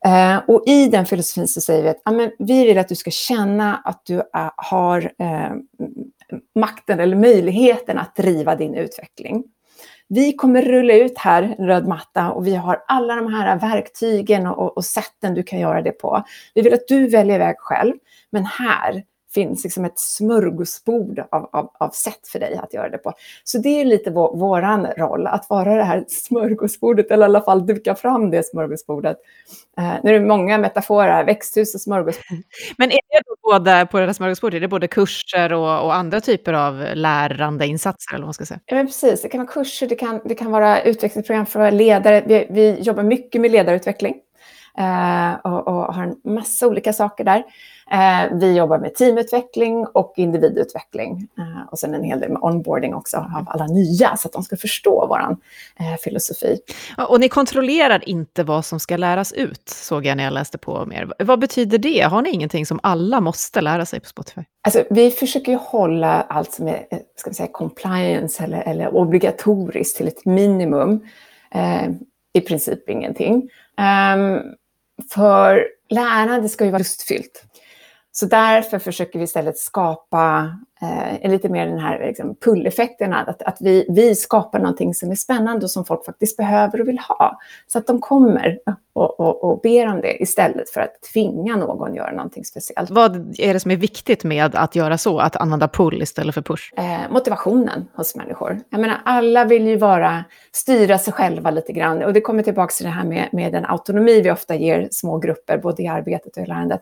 Eh, 0.06 0.38
och 0.48 0.64
i 0.68 0.88
den 0.88 1.06
filosofin 1.06 1.48
så 1.48 1.62
säger 1.62 1.84
vi 1.84 1.90
att 1.90 2.02
ja, 2.06 2.12
men 2.12 2.32
vi 2.40 2.66
vill 2.66 2.78
att 2.78 2.88
du 2.88 2.96
ska 2.96 3.12
känna 3.12 3.76
att 3.76 4.06
du 4.06 4.20
är, 4.34 4.52
har 4.56 5.12
eh, 5.20 5.52
makten 6.56 7.00
eller 7.00 7.16
möjligheten 7.16 7.98
att 7.98 8.16
driva 8.16 8.56
din 8.56 8.76
utveckling. 8.76 9.44
Vi 10.08 10.34
kommer 10.34 10.62
rulla 10.62 10.94
ut 10.94 11.18
här 11.18 11.56
en 11.58 11.68
röd 11.68 11.88
matta 11.88 12.32
och 12.32 12.48
vi 12.48 12.56
har 12.56 12.84
alla 12.88 13.16
de 13.16 13.34
här 13.34 13.60
verktygen 13.60 14.48
och, 14.48 14.60
och, 14.60 14.78
och 14.78 14.86
sätten 14.86 15.34
du 15.34 15.44
kan 15.44 15.60
göra 15.60 15.82
det 15.82 15.92
på. 15.92 16.24
Vi 16.54 16.62
vill 16.62 16.74
att 16.74 16.88
du 16.88 17.08
väljer 17.08 17.40
väg 17.40 17.56
själv, 17.60 17.94
men 18.32 18.46
här 18.46 19.04
finns 19.36 19.64
liksom 19.64 19.86
ett 19.86 20.00
smörgåsbord 20.00 21.20
av, 21.32 21.50
av, 21.52 21.72
av 21.80 21.90
sätt 21.90 22.28
för 22.28 22.40
dig 22.40 22.60
att 22.64 22.74
göra 22.74 22.90
det 22.90 22.98
på. 22.98 23.14
Så 23.44 23.58
det 23.58 23.82
är 23.82 23.86
lite 23.86 24.12
vår, 24.12 24.38
våran 24.38 24.86
roll, 24.86 25.28
att 25.28 25.50
vara 25.50 25.76
det 25.76 25.84
här 25.84 26.06
smörgåsbordet, 26.08 27.12
eller 27.12 27.26
i 27.26 27.30
alla 27.30 27.42
fall 27.42 27.66
duka 27.66 27.96
fram 27.96 28.32
det 28.32 28.46
smörgåsbordet. 28.46 29.18
Uh, 29.80 29.94
nu 30.04 30.16
är 30.16 30.20
det 30.20 30.26
många 30.26 30.58
metaforer, 30.58 31.26
växthus 31.26 31.76
och 31.76 31.82
smörgåsbord. 31.82 32.38
Men 32.78 32.92
är 32.92 33.00
det 33.10 33.22
då 33.26 33.52
både 33.52 33.88
på 33.92 34.00
det 34.00 34.06
här 34.06 34.14
smörgåsbordet, 34.14 34.58
är 34.58 34.62
det 34.62 34.68
både 34.68 34.88
kurser 34.88 35.54
och, 35.54 35.86
och 35.86 35.96
andra 35.96 36.22
typer 36.22 36.54
av 36.54 36.86
lärandeinsatser? 36.94 38.16
Eller 38.16 38.22
vad 38.22 38.28
man 38.28 38.34
ska 38.34 38.46
säga? 38.46 38.60
Ja, 38.66 38.76
men 38.76 38.86
precis. 38.86 39.22
Det 39.22 39.30
kan 39.30 39.40
vara 39.40 39.52
kurser, 39.52 39.88
det 39.88 39.96
kan, 39.96 40.22
det 40.26 40.36
kan 40.36 40.52
vara 40.52 40.82
utvecklingsprogram 40.82 41.46
för 41.46 41.72
ledare. 41.72 42.24
Vi, 42.28 42.48
vi 42.50 42.80
jobbar 42.80 43.04
mycket 43.04 43.42
med 43.42 43.52
ledarutveckling. 43.52 44.16
Uh, 44.80 45.34
och, 45.34 45.68
och, 45.68 45.94
har 45.94 46.04
en 46.04 46.34
massa 46.34 46.68
olika 46.68 46.94
saker 46.94 47.24
där. 47.24 47.44
Eh, 47.92 48.38
vi 48.38 48.58
jobbar 48.58 48.78
med 48.78 48.96
teamutveckling 48.96 49.86
och 49.86 50.14
individutveckling. 50.16 51.28
Eh, 51.38 51.70
och 51.72 51.80
sen 51.80 51.94
en 51.94 52.04
hel 52.04 52.20
del 52.20 52.32
med 52.32 52.42
onboarding 52.42 52.96
också 52.96 53.18
av 53.18 53.46
alla 53.48 53.68
nya, 53.68 54.18
så 54.18 54.28
att 54.28 54.34
de 54.34 54.44
ska 54.44 54.58
förstå 54.58 55.06
vår 55.10 55.38
eh, 55.80 55.98
filosofi. 56.04 56.60
Och 57.08 57.20
ni 57.20 57.30
kontrollerar 57.30 58.10
inte 58.10 58.44
vad 58.44 58.66
som 58.66 58.80
ska 58.80 58.98
läras 58.98 59.34
ut, 59.34 59.70
såg 59.70 60.06
jag 60.06 60.18
när 60.18 60.24
jag 60.24 60.34
läste 60.34 60.58
på 60.58 60.86
mer. 60.86 61.14
Vad 61.20 61.40
betyder 61.40 61.78
det? 61.78 62.02
Har 62.02 62.22
ni 62.22 62.30
ingenting 62.30 62.66
som 62.66 62.80
alla 62.84 63.22
måste 63.22 63.62
lära 63.62 63.86
sig 63.86 64.00
på 64.00 64.08
Spotify? 64.08 64.42
Alltså, 64.62 64.84
vi 64.90 65.12
försöker 65.12 65.52
ju 65.52 65.58
hålla 65.58 66.22
allt 66.22 66.54
som 66.54 66.68
är 66.68 66.86
ska 67.16 67.30
vi 67.30 67.34
säga, 67.34 67.50
compliance 67.52 68.44
eller, 68.44 68.62
eller 68.62 68.96
obligatoriskt 68.96 69.98
till 69.98 70.08
ett 70.08 70.26
minimum. 70.26 71.00
Eh, 71.52 71.90
I 72.34 72.42
princip 72.42 72.90
ingenting. 72.90 73.50
Um, 74.16 74.56
för 75.10 75.68
lärande 75.90 76.50
ska 76.50 76.66
ju 76.66 76.72
vara 76.72 76.80
lustfyllt. 76.80 77.44
Så 78.18 78.26
därför 78.26 78.80
försöker 78.80 79.20
vi 79.20 79.26
istället 79.26 79.58
skapa 79.58 80.56
eh, 80.82 81.32
lite 81.32 81.50
mer 81.50 81.68
den 81.68 81.80
här 81.80 82.00
liksom, 82.08 82.36
pull-effekten, 82.36 83.14
att, 83.14 83.42
att 83.42 83.58
vi, 83.60 83.86
vi 83.90 84.16
skapar 84.16 84.60
någonting 84.60 84.94
som 84.94 85.12
är 85.12 85.16
spännande 85.16 85.66
och 85.66 85.72
som 85.72 85.86
folk 85.86 86.06
faktiskt 86.06 86.38
behöver 86.38 86.82
och 86.82 86.88
vill 86.88 87.00
ha. 87.00 87.40
Så 87.68 87.78
att 87.78 87.88
de 87.88 88.02
kommer 88.02 88.60
och, 88.94 89.20
och, 89.20 89.44
och 89.44 89.62
ber 89.62 89.88
om 89.88 90.02
det 90.02 90.22
istället 90.22 90.70
för 90.70 90.82
att 90.82 91.02
tvinga 91.14 91.56
någon 91.56 91.96
göra 91.96 92.12
någonting 92.12 92.46
speciellt. 92.46 92.90
Vad 92.90 93.40
är 93.40 93.54
det 93.54 93.60
som 93.60 93.72
är 93.72 93.76
viktigt 93.76 94.24
med 94.24 94.56
att 94.56 94.76
göra 94.76 94.98
så, 94.98 95.20
att 95.20 95.36
använda 95.36 95.68
pull 95.68 96.02
istället 96.02 96.36
för 96.36 96.42
push? 96.42 96.74
Eh, 96.78 97.12
motivationen 97.12 97.88
hos 97.94 98.16
människor. 98.16 98.60
Jag 98.70 98.82
menar, 98.82 98.98
alla 99.06 99.46
vill 99.46 99.68
ju 99.68 99.78
vara, 99.78 100.24
styra 100.52 100.98
sig 100.98 101.14
själva 101.14 101.52
lite 101.52 101.74
grann. 101.74 102.04
Och 102.04 102.14
det 102.14 102.22
kommer 102.22 102.44
tillbaka 102.44 102.72
till 102.72 102.86
det 102.86 102.92
här 102.92 103.06
med, 103.06 103.30
med 103.32 103.52
den 103.52 103.66
autonomi 103.66 104.22
vi 104.22 104.32
ofta 104.32 104.56
ger 104.56 104.88
små 104.92 105.18
grupper, 105.18 105.58
både 105.58 105.84
i 105.84 105.88
arbetet 105.88 106.38
och 106.38 106.44
i 106.44 106.46
lärandet 106.46 106.82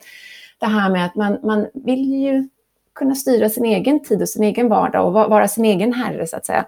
det 0.64 0.70
här 0.70 0.90
med 0.90 1.06
att 1.06 1.14
man, 1.14 1.38
man 1.42 1.66
vill 1.74 2.04
ju 2.04 2.48
kunna 2.94 3.14
styra 3.14 3.50
sin 3.50 3.64
egen 3.64 4.02
tid 4.02 4.22
och 4.22 4.28
sin 4.28 4.42
egen 4.42 4.68
vardag 4.68 5.06
och 5.06 5.12
vara 5.12 5.48
sin 5.48 5.64
egen 5.64 5.92
herre, 5.92 6.26
så 6.26 6.36
att 6.36 6.46
säga. 6.46 6.66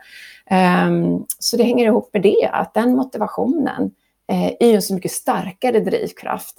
Um, 0.87 1.27
så 1.39 1.57
det 1.57 1.65
hänger 1.65 1.87
ihop 1.87 2.11
med 2.13 2.23
det, 2.23 2.51
att 2.53 2.75
den 2.75 2.97
motivationen 2.97 3.91
eh, 4.33 4.47
är 4.61 4.67
ju 4.67 4.75
en 4.75 4.83
så 4.83 4.95
mycket 4.95 5.13
starkare 5.13 5.81
drivkraft 5.81 6.55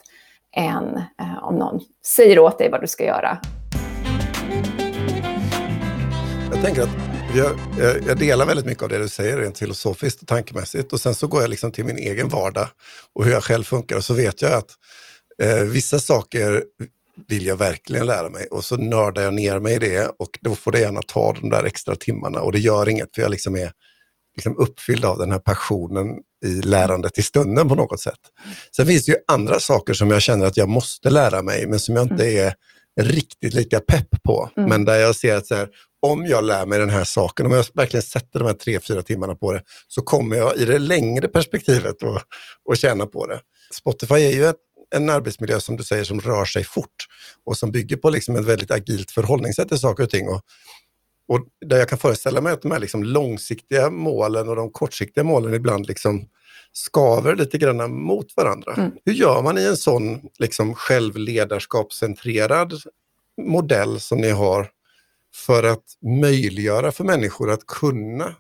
än 0.56 0.98
eh, 0.98 1.44
om 1.44 1.56
någon 1.56 1.79
säger 2.06 2.39
åt 2.39 2.58
dig 2.58 2.70
vad 2.70 2.82
du 2.82 2.88
ska 2.88 3.06
göra. 3.06 3.38
Jag 6.51 6.63
tänker 6.63 6.82
att 6.82 6.89
jag, 7.36 7.56
jag, 8.08 8.17
delar 8.17 8.46
väldigt 8.46 8.65
mycket 8.65 8.84
av 8.84 8.89
det 8.89 8.98
du 8.98 9.10
säger 9.10 9.38
rent 9.38 9.58
filosofiskt 9.58 10.22
och 10.22 10.27
tankemässigt 10.27 10.94
och 10.94 11.00
sen 11.00 11.15
så 11.15 11.27
går 11.27 11.41
jag 11.41 11.50
liksom 11.50 11.72
till 11.72 11.86
min 11.86 11.98
egen 11.98 12.29
vardag 12.29 12.67
och 13.13 13.25
hur 13.25 13.32
jag 13.32 13.44
själv 13.44 13.63
funkar 13.63 13.96
och 13.96 14.03
så 14.03 14.13
vet 14.13 14.41
jag 14.41 14.53
att 14.53 14.70
eh, 15.44 15.63
vissa 15.63 16.00
saker 16.00 16.63
vill 17.28 17.46
jag 17.46 17.58
verkligen 17.58 18.06
lära 18.06 18.30
mig 18.30 18.48
och 18.48 18.66
så 18.66 18.78
nördar 18.78 19.24
jag 19.24 19.34
ner 19.34 19.60
mig 19.60 19.76
i 19.76 19.80
det 19.80 20.08
och 20.20 20.40
då 20.42 20.56
får 20.56 20.72
det 20.72 20.80
gärna 20.80 21.02
ta 21.02 21.34
de 21.34 21.50
där 21.50 21.64
extra 21.64 21.96
timmarna 21.96 22.42
och 22.42 22.52
det 22.52 22.60
gör 22.60 22.90
inget 22.90 23.16
för 23.16 23.22
jag 23.22 23.32
liksom 23.32 23.56
är 23.56 23.72
liksom 24.36 24.58
uppfylld 24.58 25.06
av 25.06 25.18
den 25.18 25.32
här 25.32 25.40
passionen 25.40 26.08
i 26.46 26.48
lärandet 26.48 27.18
i 27.18 27.22
stunden 27.22 27.70
på 27.70 27.76
något 27.76 28.02
sätt. 28.02 28.20
Sen 28.76 28.86
finns 28.88 29.06
det 29.06 29.12
ju 29.12 29.18
andra 29.28 29.60
saker 29.60 29.94
som 29.94 30.12
jag 30.12 30.22
känner 30.22 30.46
att 30.46 30.58
jag 30.58 30.70
måste 30.70 31.10
lära 31.10 31.42
mig 31.42 31.68
men 31.68 31.80
som 31.80 31.96
jag 31.96 32.04
inte 32.04 32.30
mm. 32.30 32.46
är 32.46 32.54
riktigt 33.04 33.54
lika 33.54 33.80
pepp 33.80 34.24
på. 34.24 34.50
Mm. 34.58 34.70
Men 34.70 34.86
där 34.86 34.96
jag 34.96 35.16
ser 35.16 35.36
att 35.36 35.48
så 35.48 35.56
här, 35.56 35.70
om 36.02 36.26
jag 36.26 36.44
lär 36.44 36.66
mig 36.66 36.80
den 36.80 36.90
här 36.90 37.04
saken, 37.04 37.46
om 37.46 37.52
jag 37.52 37.66
verkligen 37.74 38.04
sätter 38.04 38.40
de 38.40 38.46
här 38.46 38.54
tre, 38.54 38.80
fyra 38.80 39.02
timmarna 39.02 39.36
på 39.36 39.54
det, 39.54 39.62
så 39.88 40.02
kommer 40.02 40.38
jag 40.38 40.58
i 40.58 40.66
det 40.66 40.80
längre 40.80 41.28
perspektivet 41.28 42.04
att, 42.04 42.24
att 42.72 42.78
tjäna 42.78 43.06
på 43.06 43.28
det. 43.28 43.40
Spotify 43.74 44.16
är 44.16 44.32
ju 44.32 44.46
ett 44.46 44.56
en 44.96 45.10
arbetsmiljö 45.10 45.60
som 45.60 45.77
du 45.77 45.84
säger 45.84 46.03
som 46.03 46.22
rör 46.22 46.46
sig 46.46 46.63
fort 46.63 47.08
och 47.46 47.58
som 47.58 47.72
bygger 47.72 47.98
på 47.98 48.10
liksom 48.10 48.36
ett 48.36 48.46
väldigt 48.46 48.72
agilt 48.72 49.12
förhållningssätt 49.12 49.67
till 49.67 49.79
saker 49.79 50.03
och 50.03 50.10
ting. 50.10 50.29
Och, 50.29 50.41
och 51.27 51.48
där 51.65 51.77
jag 51.77 51.89
kan 51.89 51.98
föreställa 51.98 52.41
mig 52.41 52.53
att 52.53 52.62
de 52.62 52.72
här 52.72 52.79
liksom 52.79 53.03
långsiktiga 53.03 53.89
målen 53.89 54.50
och 54.50 54.56
de 54.56 54.72
kortsiktiga 54.72 55.24
målen 55.24 55.53
ibland 55.53 55.88
liksom 55.88 56.27
skaver 56.72 57.36
lite 57.36 57.58
grann 57.58 57.94
mot 57.94 58.36
varandra. 58.36 58.74
Mm. 58.74 58.91
Hur 59.06 59.13
gör 59.13 59.41
man 59.41 59.58
i 59.58 59.63
en 59.63 59.77
sån 59.77 60.22
liksom 60.39 60.74
självledarskapscentrerad 60.74 62.74
modell 63.41 64.00
som 64.00 64.17
ni 64.17 64.29
har 64.29 64.72
för 65.36 65.63
att 65.63 65.84
möjliggöra 66.22 66.91
för 66.91 67.03
människor 67.03 67.51
att 67.51 67.67
kunna 67.67 68.36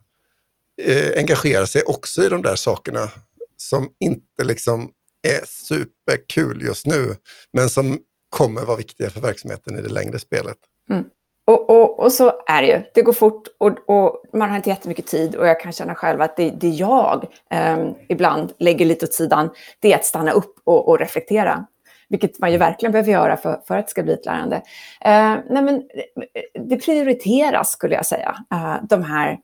eh, 0.81 1.17
engagera 1.17 1.67
sig 1.67 1.83
också 1.83 2.23
i 2.23 2.29
de 2.29 2.41
där 2.41 2.55
sakerna 2.55 3.09
som 3.57 3.89
inte 3.99 4.43
liksom 4.43 4.91
är 5.27 5.45
superkul 5.45 6.61
just 6.61 6.85
nu, 6.85 7.15
men 7.53 7.69
som 7.69 7.99
kommer 8.29 8.61
vara 8.61 8.77
viktiga 8.77 9.09
för 9.09 9.21
verksamheten 9.21 9.79
i 9.79 9.81
det 9.81 9.89
längre 9.89 10.19
spelet. 10.19 10.57
Mm. 10.89 11.03
Och, 11.47 11.69
och, 11.69 11.99
och, 11.99 12.11
så 12.11 12.41
är 12.47 12.61
det 12.61 12.67
ju. 12.67 12.81
Det 12.93 13.01
går 13.01 13.13
fort 13.13 13.47
och, 13.57 13.89
och, 13.89 14.23
man 14.33 14.49
har 14.49 14.57
inte 14.57 14.69
jättemycket 14.69 15.07
tid 15.07 15.35
och 15.35 15.47
jag 15.47 15.59
kan 15.59 15.71
känna 15.71 15.95
själv 15.95 16.21
att 16.21 16.37
det, 16.37 16.49
det 16.49 16.69
jag 16.69 17.25
eh, 17.51 17.89
ibland 18.09 18.53
lägger 18.59 18.85
lite 18.85 19.05
åt 19.05 19.13
sidan, 19.13 19.49
det 19.79 19.93
är 19.93 19.95
att 19.95 20.05
stanna 20.05 20.31
upp 20.31 20.55
och, 20.63 20.87
och 20.87 20.99
reflektera. 20.99 21.65
Vilket 22.09 22.39
man 22.39 22.51
ju 22.51 22.57
verkligen 22.57 22.91
behöver 22.91 23.11
göra 23.11 23.37
för, 23.37 23.61
för 23.67 23.77
att 23.77 23.85
det 23.85 23.91
ska 23.91 24.03
bli 24.03 24.13
ett 24.13 24.25
lärande. 24.25 24.55
Eh, 25.01 25.35
nej 25.49 25.63
men, 25.63 25.75
eh, 25.75 26.63
det 26.67 26.77
prioriteras 26.77 27.71
skulle 27.71 27.95
jag 27.95 28.05
säga, 28.05 28.35
eh, 28.51 28.75
de 28.89 29.03
här 29.03 29.37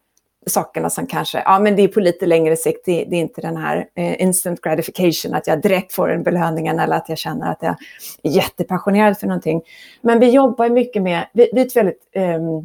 sakerna 0.45 0.89
som 0.89 1.07
kanske, 1.07 1.43
ja 1.45 1.59
men 1.59 1.75
det 1.75 1.81
är 1.81 1.87
på 1.87 1.99
lite 1.99 2.25
längre 2.25 2.55
sikt, 2.55 2.85
det, 2.85 3.05
det 3.09 3.15
är 3.15 3.19
inte 3.19 3.41
den 3.41 3.57
här 3.57 3.87
eh, 3.95 4.21
instant 4.21 4.61
gratification, 4.61 5.33
att 5.33 5.47
jag 5.47 5.61
direkt 5.61 5.93
får 5.93 6.11
en 6.11 6.23
belöningen 6.23 6.79
eller 6.79 6.95
att 6.95 7.09
jag 7.09 7.17
känner 7.17 7.51
att 7.51 7.61
jag 7.61 7.75
är 8.23 8.29
jättepassionerad 8.31 9.17
för 9.17 9.27
någonting. 9.27 9.61
Men 10.01 10.19
vi 10.19 10.29
jobbar 10.29 10.69
mycket 10.69 11.01
med, 11.01 11.27
vi, 11.33 11.49
vi 11.53 11.61
är 11.61 11.65
ett 11.65 11.75
väldigt 11.75 12.09
ehm, 12.13 12.47
eh, 12.47 12.63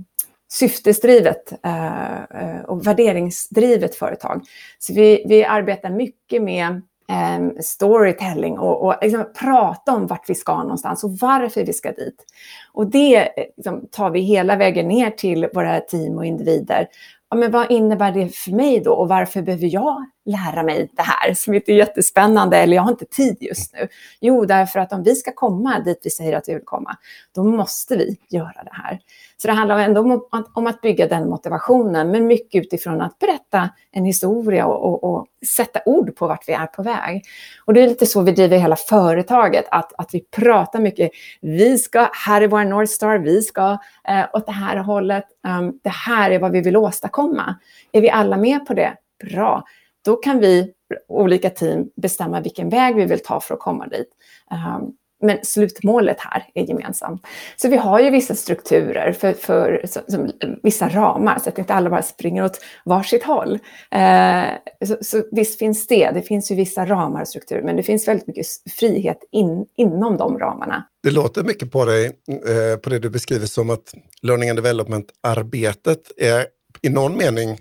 syftesdrivet 0.50 1.52
eh, 1.64 2.60
och 2.66 2.86
värderingsdrivet 2.86 3.94
företag. 3.94 4.42
Så 4.78 4.94
vi, 4.94 5.24
vi 5.28 5.44
arbetar 5.44 5.90
mycket 5.90 6.42
med 6.42 6.82
eh, 7.10 7.60
storytelling 7.60 8.58
och, 8.58 8.86
och 8.86 8.94
liksom 9.02 9.24
prata 9.40 9.92
om 9.92 10.06
vart 10.06 10.30
vi 10.30 10.34
ska 10.34 10.62
någonstans 10.62 11.04
och 11.04 11.10
varför 11.10 11.64
vi 11.64 11.72
ska 11.72 11.92
dit. 11.92 12.24
Och 12.72 12.86
det 12.86 13.16
eh, 13.16 13.44
liksom, 13.56 13.88
tar 13.90 14.10
vi 14.10 14.20
hela 14.20 14.56
vägen 14.56 14.88
ner 14.88 15.10
till 15.10 15.48
våra 15.54 15.80
team 15.80 16.18
och 16.18 16.26
individer 16.26 16.88
ja, 17.30 17.36
men 17.36 17.50
vad 17.50 17.70
innebär 17.70 18.12
det 18.12 18.36
för 18.36 18.50
mig 18.50 18.80
då? 18.80 18.92
Och 18.92 19.08
varför 19.08 19.42
behöver 19.42 19.74
jag 19.74 20.10
lära 20.28 20.62
mig 20.62 20.90
det 20.92 21.02
här 21.02 21.34
som 21.34 21.54
inte 21.54 21.72
är 21.72 21.76
jättespännande 21.76 22.56
eller 22.56 22.76
jag 22.76 22.82
har 22.82 22.90
inte 22.90 23.04
tid 23.04 23.36
just 23.40 23.74
nu? 23.74 23.88
Jo, 24.20 24.44
därför 24.44 24.80
att 24.80 24.92
om 24.92 25.02
vi 25.02 25.14
ska 25.14 25.32
komma 25.32 25.80
dit 25.80 26.00
vi 26.02 26.10
säger 26.10 26.36
att 26.36 26.48
vi 26.48 26.54
vill 26.54 26.64
komma, 26.64 26.96
då 27.34 27.44
måste 27.44 27.96
vi 27.96 28.16
göra 28.28 28.62
det 28.64 28.72
här. 28.72 29.00
Så 29.42 29.48
det 29.48 29.54
handlar 29.54 29.78
ändå 29.78 30.00
om 30.00 30.12
att, 30.30 30.46
om 30.56 30.66
att 30.66 30.80
bygga 30.80 31.08
den 31.08 31.28
motivationen, 31.28 32.10
men 32.10 32.26
mycket 32.26 32.64
utifrån 32.64 33.00
att 33.00 33.18
berätta 33.18 33.70
en 33.92 34.04
historia 34.04 34.66
och, 34.66 34.84
och, 34.84 35.04
och, 35.04 35.26
sätta 35.56 35.80
ord 35.86 36.16
på 36.16 36.26
vart 36.26 36.48
vi 36.48 36.52
är 36.52 36.66
på 36.66 36.82
väg. 36.82 37.22
Och 37.64 37.74
det 37.74 37.82
är 37.82 37.88
lite 37.88 38.06
så 38.06 38.22
vi 38.22 38.32
driver 38.32 38.58
hela 38.58 38.76
företaget, 38.76 39.64
att, 39.70 39.92
att 39.98 40.14
vi 40.14 40.20
pratar 40.20 40.80
mycket. 40.80 41.10
Vi 41.40 41.78
ska, 41.78 42.08
här 42.26 42.42
är 42.42 42.48
vår 42.48 42.64
North 42.64 42.92
Star, 42.92 43.18
vi 43.18 43.42
ska 43.42 43.78
eh, 44.08 44.26
åt 44.32 44.46
det 44.46 44.52
här 44.52 44.76
hållet. 44.76 45.24
Um, 45.48 45.80
det 45.82 45.90
här 45.90 46.30
är 46.30 46.38
vad 46.38 46.52
vi 46.52 46.60
vill 46.60 46.76
åstadkomma. 46.76 47.54
Är 47.92 48.00
vi 48.00 48.10
alla 48.10 48.36
med 48.36 48.66
på 48.66 48.74
det? 48.74 48.94
Bra. 49.30 49.64
Då 50.04 50.16
kan 50.16 50.38
vi, 50.38 50.72
olika 51.08 51.50
team, 51.50 51.88
bestämma 51.96 52.40
vilken 52.40 52.68
väg 52.68 52.96
vi 52.96 53.04
vill 53.04 53.22
ta 53.22 53.40
för 53.40 53.54
att 53.54 53.60
komma 53.60 53.86
dit. 53.86 54.08
Ehm, 54.50 54.92
men 55.20 55.38
slutmålet 55.42 56.16
här 56.20 56.44
är 56.54 56.62
gemensamt. 56.62 57.22
Så 57.56 57.68
vi 57.68 57.76
har 57.76 58.00
ju 58.00 58.10
vissa 58.10 58.34
strukturer, 58.34 59.12
för, 59.12 59.32
för 59.32 59.82
som, 59.84 60.02
som, 60.08 60.30
vissa 60.62 60.88
ramar, 60.88 61.38
så 61.38 61.48
att 61.48 61.58
inte 61.58 61.74
alla 61.74 61.90
bara 61.90 62.02
springer 62.02 62.44
åt 62.44 62.60
varsitt 62.84 63.24
håll. 63.24 63.58
Eh, 63.90 64.44
så, 64.86 64.96
så 65.00 65.22
visst 65.32 65.58
finns 65.58 65.86
det, 65.86 66.10
det 66.10 66.22
finns 66.22 66.50
ju 66.50 66.54
vissa 66.54 66.86
ramar 66.86 67.20
och 67.20 67.28
strukturer, 67.28 67.62
men 67.62 67.76
det 67.76 67.82
finns 67.82 68.08
väldigt 68.08 68.26
mycket 68.26 68.46
frihet 68.78 69.18
in, 69.32 69.66
inom 69.76 70.16
de 70.16 70.38
ramarna. 70.38 70.84
Det 71.02 71.10
låter 71.10 71.44
mycket 71.44 71.72
på 71.72 71.84
dig, 71.84 72.06
eh, 72.06 72.78
på 72.82 72.90
det 72.90 72.98
du 72.98 73.10
beskriver 73.10 73.46
som 73.46 73.70
att 73.70 73.94
learning 74.22 74.50
and 74.50 74.58
development-arbetet 74.58 76.12
är 76.16 76.46
i 76.82 76.88
någon 76.88 77.16
mening 77.16 77.58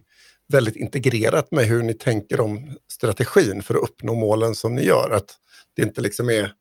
väldigt 0.53 0.75
integrerat 0.75 1.51
med 1.51 1.65
hur 1.65 1.83
ni 1.83 1.93
tänker 1.93 2.41
om 2.41 2.77
strategin 2.91 3.61
för 3.61 3.75
att 3.75 3.83
uppnå 3.83 4.15
målen 4.15 4.55
som 4.55 4.75
ni 4.75 4.85
gör. 4.85 5.11
Att 5.11 5.35
det 5.75 5.81
inte 5.81 6.01
liksom 6.01 6.29
är 6.29 6.51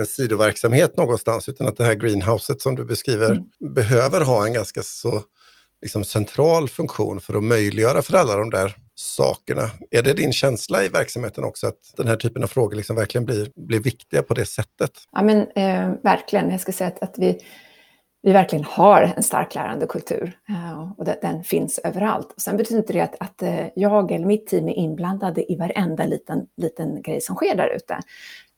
en 0.00 0.06
sidoverksamhet 0.06 0.96
någonstans, 0.96 1.48
utan 1.48 1.66
att 1.66 1.76
det 1.76 1.84
här 1.84 1.94
greenhouset 1.94 2.60
som 2.60 2.74
du 2.74 2.84
beskriver 2.84 3.30
mm. 3.30 3.74
behöver 3.74 4.20
ha 4.20 4.46
en 4.46 4.52
ganska 4.52 4.82
så 4.82 5.22
liksom, 5.82 6.04
central 6.04 6.68
funktion 6.68 7.20
för 7.20 7.34
att 7.34 7.44
möjliggöra 7.44 8.02
för 8.02 8.16
alla 8.16 8.36
de 8.36 8.50
där 8.50 8.76
sakerna. 8.94 9.70
Är 9.90 10.02
det 10.02 10.12
din 10.12 10.32
känsla 10.32 10.84
i 10.84 10.88
verksamheten 10.88 11.44
också, 11.44 11.66
att 11.66 11.94
den 11.96 12.08
här 12.08 12.16
typen 12.16 12.42
av 12.42 12.46
frågor 12.46 12.76
liksom 12.76 12.96
verkligen 12.96 13.24
blir, 13.24 13.50
blir 13.56 13.80
viktiga 13.80 14.22
på 14.22 14.34
det 14.34 14.46
sättet? 14.46 14.90
Ja, 15.12 15.22
men 15.22 15.38
eh, 15.38 15.94
verkligen. 16.02 16.50
Jag 16.50 16.60
ska 16.60 16.72
säga 16.72 16.88
att, 16.88 17.02
att 17.02 17.14
vi, 17.18 17.38
vi 18.22 18.32
verkligen 18.32 18.64
har 18.64 19.12
en 19.16 19.22
stark 19.22 19.54
lärandekultur 19.54 20.32
eh, 20.48 20.92
och 20.98 21.04
den 21.04 21.44
finns 21.44 21.78
överallt. 21.78 22.34
Sen 22.36 22.56
betyder 22.56 22.80
inte 22.80 22.92
det 22.92 23.00
att, 23.00 23.16
att 23.20 23.42
eh, 23.42 23.66
jag 23.74 24.12
eller 24.12 24.26
mitt 24.26 24.46
team 24.46 24.68
är 24.68 24.74
inblandade 24.74 25.52
i 25.52 25.56
varenda 25.56 26.04
liten, 26.04 26.46
liten 26.56 27.02
grej 27.02 27.20
som 27.20 27.36
sker 27.36 27.54
där 27.54 27.76
ute. 27.76 27.98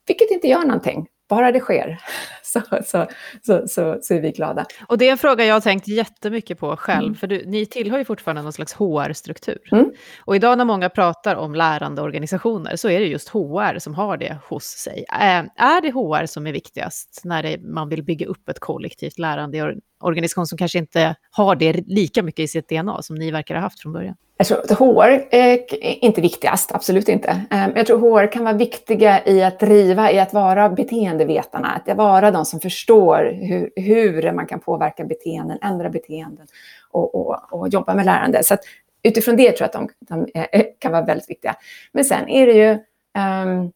Vilket 0.06 0.30
inte 0.30 0.49
gör 0.49 0.64
någonting 0.64 1.06
bara 1.35 1.53
det 1.53 1.61
sker 1.61 1.99
så, 2.43 2.61
så, 2.85 3.07
så, 3.43 3.69
så, 3.69 3.99
så 4.03 4.14
är 4.14 4.21
vi 4.21 4.31
glada. 4.31 4.67
Och 4.88 4.99
det 4.99 5.09
är 5.09 5.12
en 5.12 5.19
fråga 5.19 5.45
jag 5.45 5.55
har 5.55 5.61
tänkt 5.61 5.88
jättemycket 5.88 6.59
på 6.59 6.76
själv, 6.76 7.07
mm. 7.07 7.14
för 7.14 7.26
du, 7.26 7.43
ni 7.47 7.67
tillhör 7.67 7.99
ju 7.99 8.05
fortfarande 8.05 8.43
någon 8.43 8.53
slags 8.53 8.73
HR-struktur. 8.73 9.59
Mm. 9.73 9.93
Och 10.25 10.37
idag 10.37 10.59
när 10.59 10.64
många 10.64 10.88
pratar 10.88 11.37
om 11.37 11.55
lärande 11.55 12.03
organisationer 12.03 12.76
så 12.76 12.88
är 12.88 13.00
det 13.00 13.07
just 13.07 13.29
HR 13.29 13.79
som 13.79 13.95
har 13.95 14.17
det 14.17 14.38
hos 14.49 14.64
sig. 14.64 15.05
Är, 15.09 15.49
är 15.57 15.81
det 15.81 15.91
HR 15.91 16.26
som 16.26 16.47
är 16.47 16.53
viktigast 16.53 17.21
när 17.25 17.43
det, 17.43 17.59
man 17.59 17.88
vill 17.88 18.03
bygga 18.03 18.26
upp 18.26 18.49
ett 18.49 18.61
kollektivt 18.61 19.19
lärande 19.19 19.57
organisation 20.05 20.47
som 20.47 20.59
kanske 20.59 20.79
inte 20.79 21.17
har 21.31 21.57
det 21.57 21.73
lika 21.73 22.23
mycket 22.23 22.41
i 22.41 22.49
sitt 22.49 22.69
DNA 22.69 23.03
som 23.03 23.17
ni 23.17 23.31
verkar 23.31 23.55
ha 23.55 23.63
haft 23.63 23.81
från 23.81 23.93
början? 23.93 24.17
Jag 24.37 24.47
tror 24.47 24.59
att 24.59 24.79
HR 24.79 25.35
är 25.35 25.59
inte 26.05 26.21
viktigast, 26.21 26.73
absolut 26.73 27.09
inte. 27.09 27.41
Ehm, 27.51 27.73
jag 27.77 27.87
tror 27.87 27.99
HR 27.99 28.33
kan 28.33 28.45
vara 28.45 28.55
viktiga 28.55 29.27
i 29.27 29.43
att 29.43 29.61
driva, 29.61 30.13
i 30.13 30.19
att 30.21 30.33
vara 30.33 30.69
beteendevetarna, 30.69 31.69
att 31.69 31.97
vara 31.97 32.31
de 32.31 32.45
som 32.45 32.61
förstår 32.61 33.39
hur, 33.43 33.71
hur 33.77 34.33
man 34.33 34.47
kan 34.47 34.61
påverka 34.61 35.05
beteenden, 35.05 35.59
ändra 35.63 35.91
beteenden 35.91 36.47
och, 36.91 37.15
och, 37.15 37.53
och 37.53 37.69
jobba 37.69 37.95
med 37.95 38.07
lärande. 38.07 38.45
Så 38.45 38.57
utifrån 39.03 39.37
det 39.37 39.53
tror 39.53 39.69
jag 39.73 39.83
att 39.83 39.89
de, 40.09 40.25
de, 40.35 40.41
eh, 40.53 40.65
kan 40.79 40.93
vara 40.93 41.05
väldigt 41.05 41.31
viktiga. 41.31 41.55
Men 41.93 42.05
sen 42.05 42.29
är 42.29 42.47
det 42.47 42.53
ju 42.53 42.71
um, 42.73 43.73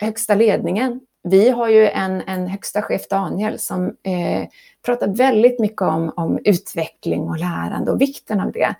högsta 0.00 0.34
ledningen. 0.34 1.00
Vi 1.28 1.50
har 1.50 1.68
ju 1.68 1.88
en, 1.88 2.20
en 2.20 2.46
högsta 2.46 2.82
chef, 2.82 3.08
Daniel, 3.08 3.58
som 3.58 3.86
eh, 3.86 4.48
pratar 4.84 5.08
väldigt 5.08 5.60
mycket 5.60 5.82
om, 5.82 6.12
om 6.16 6.38
utveckling 6.44 7.20
och 7.20 7.38
lärande 7.38 7.92
och 7.92 8.00
vikten 8.00 8.40
av 8.40 8.52
det. 8.52 8.74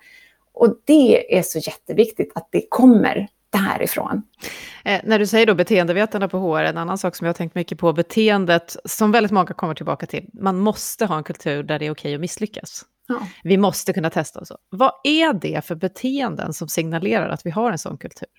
Och 0.53 0.77
det 0.85 1.37
är 1.37 1.41
så 1.41 1.59
jätteviktigt 1.59 2.31
att 2.35 2.47
det 2.51 2.65
kommer 2.69 3.27
därifrån. 3.49 4.21
Eh, 4.83 5.01
när 5.03 5.19
du 5.19 5.27
säger 5.27 5.45
då 5.45 5.55
beteendevetarna 5.55 6.27
på 6.27 6.37
HR, 6.37 6.63
en 6.63 6.77
annan 6.77 6.97
sak 6.97 7.15
som 7.15 7.25
jag 7.25 7.29
har 7.29 7.37
tänkt 7.37 7.55
mycket 7.55 7.77
på, 7.77 7.93
beteendet 7.93 8.75
som 8.85 9.11
väldigt 9.11 9.31
många 9.31 9.45
kommer 9.45 9.73
tillbaka 9.73 10.05
till. 10.05 10.29
Man 10.33 10.59
måste 10.59 11.05
ha 11.05 11.17
en 11.17 11.23
kultur 11.23 11.63
där 11.63 11.79
det 11.79 11.85
är 11.85 11.91
okej 11.91 12.15
att 12.15 12.21
misslyckas. 12.21 12.85
Ja. 13.07 13.27
Vi 13.43 13.57
måste 13.57 13.93
kunna 13.93 14.09
testa 14.09 14.39
och 14.39 14.47
så. 14.47 14.57
Vad 14.69 14.91
är 15.03 15.33
det 15.33 15.65
för 15.65 15.75
beteenden 15.75 16.53
som 16.53 16.67
signalerar 16.67 17.29
att 17.29 17.45
vi 17.45 17.49
har 17.49 17.71
en 17.71 17.77
sån 17.77 17.97
kultur? 17.97 18.29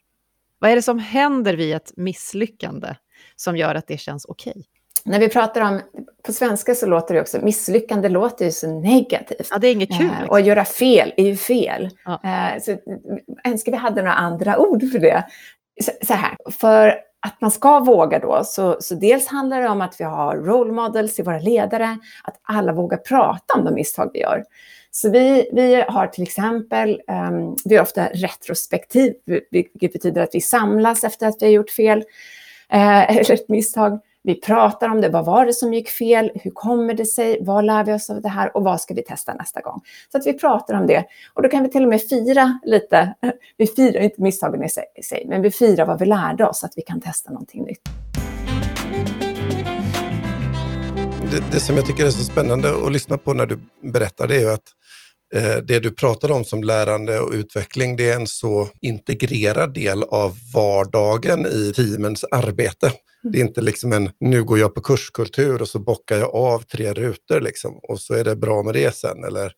Vad 0.58 0.70
är 0.70 0.76
det 0.76 0.82
som 0.82 0.98
händer 0.98 1.54
vid 1.54 1.74
ett 1.74 1.92
misslyckande 1.96 2.94
som 3.36 3.56
gör 3.56 3.74
att 3.74 3.86
det 3.86 3.98
känns 3.98 4.24
okej? 4.24 4.66
när 5.06 5.20
vi 5.20 5.28
pratar 5.28 5.60
om, 5.60 5.80
på 6.22 6.32
svenska 6.32 6.74
så 6.74 6.86
låter 6.86 7.14
det 7.14 7.20
också, 7.20 7.38
misslyckande 7.42 8.08
låter 8.08 8.44
ju 8.44 8.50
så 8.50 8.80
negativt. 8.80 9.48
Ja, 9.50 9.58
det 9.58 9.68
är 9.68 9.72
inget 9.72 9.98
kul. 9.98 10.10
Eh, 10.22 10.28
och 10.28 10.40
göra 10.40 10.64
fel 10.64 11.12
är 11.16 11.24
ju 11.24 11.36
fel. 11.36 11.90
Ja. 12.04 12.20
Eh, 12.24 12.62
så 12.62 12.76
önskar 13.44 13.72
vi 13.72 13.78
hade 13.78 14.02
några 14.02 14.14
andra 14.14 14.58
ord 14.58 14.90
för 14.92 14.98
det. 14.98 15.24
Så, 15.82 15.92
så, 16.02 16.14
här, 16.14 16.36
för 16.50 16.88
att 17.26 17.40
man 17.40 17.50
ska 17.50 17.80
våga 17.80 18.18
då, 18.18 18.42
så, 18.44 18.76
så 18.80 18.94
dels 18.94 19.26
handlar 19.26 19.60
det 19.60 19.68
om 19.68 19.80
att 19.80 20.00
vi 20.00 20.04
har 20.04 20.36
role 20.36 20.72
models 20.72 21.18
i 21.18 21.22
våra 21.22 21.38
ledare, 21.38 21.98
att 22.24 22.40
alla 22.42 22.72
vågar 22.72 22.98
prata 22.98 23.54
om 23.54 23.64
de 23.64 23.74
misstag 23.74 24.10
vi 24.12 24.20
gör. 24.20 24.44
Så 24.90 25.10
vi, 25.10 25.50
vi 25.52 25.84
har 25.88 26.06
till 26.06 26.22
exempel, 26.22 27.00
um, 27.30 27.56
vi 27.64 27.76
är 27.76 27.82
ofta 27.82 28.06
retrospektiv, 28.06 29.14
vilket 29.50 29.92
betyder 29.92 30.22
att 30.22 30.34
vi 30.34 30.40
samlas 30.40 31.04
efter 31.04 31.26
att 31.26 31.36
vi 31.40 31.46
har 31.46 31.52
gjort 31.52 31.70
fel 31.70 32.04
eh, 32.72 33.10
eller 33.16 33.32
ett 33.32 33.48
misstag. 33.48 34.00
Vi 34.22 34.34
pratar 34.40 34.88
om 34.88 35.00
det. 35.00 35.08
Vad 35.08 35.24
var 35.24 35.46
det 35.46 35.52
som 35.52 35.74
gick 35.74 35.88
fel? 35.88 36.30
Hur 36.34 36.50
kommer 36.50 36.94
det 36.94 37.06
sig? 37.06 37.38
Vad 37.40 37.64
lär 37.64 37.84
vi 37.84 37.92
oss 37.92 38.10
av 38.10 38.20
det 38.20 38.28
här? 38.28 38.56
Och 38.56 38.64
vad 38.64 38.80
ska 38.80 38.94
vi 38.94 39.02
testa 39.02 39.34
nästa 39.34 39.60
gång? 39.60 39.80
Så 40.12 40.18
att 40.18 40.26
vi 40.26 40.32
pratar 40.32 40.74
om 40.74 40.86
det. 40.86 41.04
Och 41.34 41.42
då 41.42 41.48
kan 41.48 41.62
vi 41.62 41.70
till 41.70 41.82
och 41.82 41.88
med 41.88 42.02
fira 42.02 42.60
lite. 42.64 43.14
Vi 43.56 43.66
firar 43.66 44.00
inte 44.00 44.22
misstagen 44.22 44.64
i 44.94 45.02
sig, 45.02 45.24
men 45.26 45.42
vi 45.42 45.50
firar 45.50 45.86
vad 45.86 45.98
vi 45.98 46.06
lärde 46.06 46.46
oss, 46.46 46.64
att 46.64 46.72
vi 46.76 46.82
kan 46.82 47.00
testa 47.00 47.30
någonting 47.30 47.64
nytt. 47.64 47.80
Det, 51.30 51.52
det 51.52 51.60
som 51.60 51.76
jag 51.76 51.86
tycker 51.86 52.06
är 52.06 52.10
så 52.10 52.24
spännande 52.24 52.68
att 52.86 52.92
lyssna 52.92 53.18
på 53.18 53.32
när 53.32 53.46
du 53.46 53.58
berättar 53.92 54.28
det 54.28 54.36
är 54.36 54.40
ju 54.40 54.50
att 54.50 54.54
eh, 54.54 54.62
det 55.62 55.80
du 55.80 55.90
pratar 55.90 56.30
om 56.30 56.44
som 56.44 56.64
lärande 56.64 57.20
och 57.20 57.32
utveckling, 57.32 57.96
det 57.96 58.10
är 58.10 58.16
en 58.16 58.26
så 58.26 58.68
integrerad 58.80 59.74
del 59.74 60.02
av 60.02 60.36
vardagen 60.54 61.46
i 61.46 61.72
teamens 61.76 62.24
arbete. 62.24 62.92
Det 63.32 63.38
är 63.38 63.42
inte 63.42 63.60
liksom 63.60 63.92
en, 63.92 64.10
nu 64.20 64.44
går 64.44 64.58
jag 64.58 64.74
på 64.74 64.80
kurskultur 64.80 65.62
och 65.62 65.68
så 65.68 65.78
bockar 65.78 66.18
jag 66.18 66.34
av 66.34 66.62
tre 66.62 66.92
rutor 66.92 67.40
liksom, 67.40 67.80
och 67.82 68.00
så 68.00 68.14
är 68.14 68.24
det 68.24 68.36
bra 68.36 68.62
med 68.62 68.74
det 68.74 68.94
sen. 68.94 69.24
Eller 69.24 69.52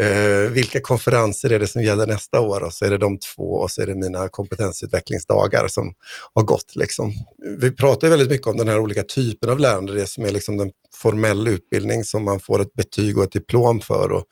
eh, 0.00 0.50
vilka 0.50 0.80
konferenser 0.80 1.52
är 1.52 1.58
det 1.58 1.66
som 1.66 1.82
gäller 1.82 2.06
nästa 2.06 2.40
år 2.40 2.62
och 2.62 2.72
så 2.72 2.84
är 2.84 2.90
det 2.90 2.98
de 2.98 3.18
två 3.18 3.52
och 3.52 3.70
så 3.70 3.82
är 3.82 3.86
det 3.86 3.94
mina 3.94 4.28
kompetensutvecklingsdagar 4.28 5.68
som 5.68 5.94
har 6.34 6.42
gått. 6.42 6.76
Liksom. 6.76 7.12
Vi 7.60 7.70
pratar 7.70 8.08
väldigt 8.08 8.30
mycket 8.30 8.46
om 8.46 8.56
den 8.56 8.68
här 8.68 8.78
olika 8.78 9.02
typen 9.02 9.50
av 9.50 9.58
lärande, 9.58 9.94
det 9.94 10.06
som 10.06 10.24
är 10.24 10.30
liksom 10.30 10.56
den 10.56 10.70
formell 10.94 11.48
utbildning 11.48 12.04
som 12.04 12.24
man 12.24 12.40
får 12.40 12.60
ett 12.62 12.74
betyg 12.74 13.18
och 13.18 13.24
ett 13.24 13.32
diplom 13.32 13.80
för. 13.80 14.12
Och, 14.12 14.24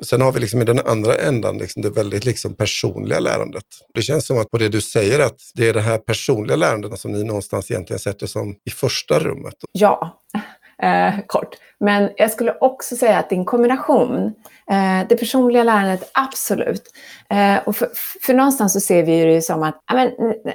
Sen 0.00 0.20
har 0.20 0.32
vi 0.32 0.40
liksom 0.40 0.62
i 0.62 0.64
den 0.64 0.78
andra 0.86 1.14
ändan 1.14 1.58
liksom 1.58 1.82
det 1.82 1.90
väldigt 1.90 2.24
liksom 2.24 2.54
personliga 2.54 3.20
lärandet. 3.20 3.64
Det 3.94 4.02
känns 4.02 4.26
som 4.26 4.38
att 4.38 4.50
på 4.50 4.58
det 4.58 4.68
du 4.68 4.80
säger 4.80 5.20
att 5.20 5.40
det 5.54 5.68
är 5.68 5.74
det 5.74 5.80
här 5.80 5.98
personliga 5.98 6.56
lärandet 6.56 7.00
som 7.00 7.12
ni 7.12 7.24
någonstans 7.24 7.70
egentligen 7.70 8.00
sätter 8.00 8.26
som 8.26 8.56
i 8.64 8.70
första 8.70 9.18
rummet. 9.18 9.54
Ja, 9.72 10.22
eh, 10.82 11.14
kort. 11.26 11.56
Men 11.80 12.10
jag 12.16 12.30
skulle 12.30 12.54
också 12.60 12.96
säga 12.96 13.18
att 13.18 13.28
det 13.28 13.34
är 13.34 13.38
en 13.38 13.44
kombination. 13.44 14.34
Eh, 14.70 15.08
det 15.08 15.16
personliga 15.16 15.64
lärandet, 15.64 16.10
absolut. 16.14 16.82
Eh, 17.30 17.56
och 17.64 17.76
för, 17.76 17.88
för, 18.22 18.34
någonstans 18.34 18.72
så 18.72 18.80
ser 18.80 19.02
vi 19.02 19.24
det 19.24 19.42
som 19.42 19.62
att 19.62 19.82
amen, 19.86 20.08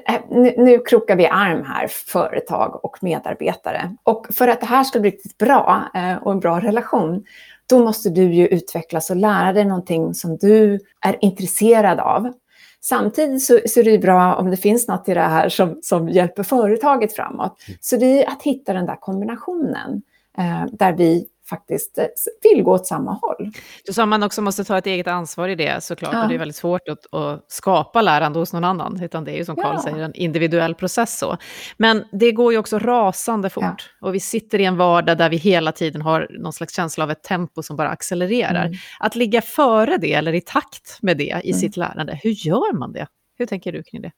eh, 0.07 0.21
nu, 0.29 0.53
nu 0.57 0.79
krokar 0.79 1.15
vi 1.15 1.27
arm 1.27 1.63
här, 1.65 1.87
företag 1.87 2.85
och 2.85 2.97
medarbetare. 3.01 3.95
Och 4.03 4.27
för 4.33 4.47
att 4.47 4.59
det 4.59 4.65
här 4.65 4.83
ska 4.83 4.99
bli 4.99 5.09
riktigt 5.09 5.37
bra 5.37 5.91
eh, 5.95 6.15
och 6.15 6.31
en 6.31 6.39
bra 6.39 6.59
relation 6.59 7.23
då 7.69 7.79
måste 7.79 8.09
du 8.09 8.33
ju 8.33 8.47
utvecklas 8.47 9.09
och 9.09 9.15
lära 9.15 9.53
dig 9.53 9.65
någonting 9.65 10.13
som 10.13 10.37
du 10.37 10.79
är 11.01 11.17
intresserad 11.21 11.99
av. 11.99 12.33
Samtidigt 12.81 13.43
så, 13.43 13.59
så 13.65 13.79
är 13.79 13.83
det 13.83 13.97
bra 13.97 14.35
om 14.35 14.51
det 14.51 14.57
finns 14.57 14.87
något 14.87 15.09
i 15.09 15.13
det 15.13 15.21
här 15.21 15.49
som, 15.49 15.79
som 15.81 16.09
hjälper 16.09 16.43
företaget 16.43 17.15
framåt. 17.15 17.57
Mm. 17.67 17.77
Så 17.81 17.97
det 17.97 18.23
är 18.23 18.29
att 18.29 18.43
hitta 18.43 18.73
den 18.73 18.85
där 18.85 18.95
kombinationen 18.95 20.01
eh, 20.37 20.65
där 20.71 20.93
vi 20.93 21.27
faktiskt 21.49 21.99
vill 22.43 22.63
gå 22.63 22.71
åt 22.71 22.87
samma 22.87 23.11
håll. 23.11 23.51
Du 23.85 23.93
sa 23.93 24.05
man 24.05 24.23
också 24.23 24.41
måste 24.41 24.63
ta 24.63 24.77
ett 24.77 24.85
eget 24.85 25.07
ansvar 25.07 25.49
i 25.49 25.55
det 25.55 25.83
såklart, 25.83 26.13
ja. 26.13 26.23
och 26.23 26.29
det 26.29 26.35
är 26.35 26.39
väldigt 26.39 26.55
svårt 26.55 26.87
att, 26.89 27.13
att, 27.13 27.45
skapa 27.47 28.01
lärande 28.01 28.39
hos 28.39 28.53
någon 28.53 28.63
annan, 28.63 29.03
utan 29.03 29.23
det 29.23 29.31
är 29.31 29.35
ju 29.35 29.45
som 29.45 29.55
Karl 29.55 29.75
ja. 29.75 29.81
säger 29.81 29.99
en 29.99 30.13
individuell 30.13 30.75
process. 30.75 31.19
Så. 31.19 31.37
Men 31.77 32.03
det 32.11 32.31
går 32.31 32.51
ju 32.53 32.59
också 32.59 32.79
rasande 32.79 33.49
fort, 33.49 33.63
ja. 33.63 34.07
och 34.07 34.15
vi 34.15 34.19
sitter 34.19 34.59
i 34.59 34.65
en 34.65 34.77
vardag 34.77 35.17
där 35.17 35.29
vi 35.29 35.37
hela 35.37 35.71
tiden 35.71 36.01
har 36.01 36.27
någon 36.29 36.53
slags 36.53 36.75
känsla 36.75 37.03
av 37.03 37.11
ett 37.11 37.23
tempo 37.23 37.63
som 37.63 37.77
bara 37.77 37.89
accelererar. 37.89 38.65
Mm. 38.65 38.77
Att 38.99 39.15
ligga 39.15 39.41
före 39.41 39.97
det, 39.97 40.13
eller 40.13 40.33
i 40.33 40.41
takt 40.41 40.97
med 41.01 41.17
det 41.17 41.41
i 41.43 41.49
mm. 41.49 41.59
sitt 41.59 41.77
lärande, 41.77 42.19
hur 42.23 42.31
gör 42.31 42.73
man 42.73 42.93
det? 42.93 43.07
Hur 43.37 43.45
tänker 43.45 43.71
du 43.71 43.83
kring 43.83 44.01
det? 44.01 44.11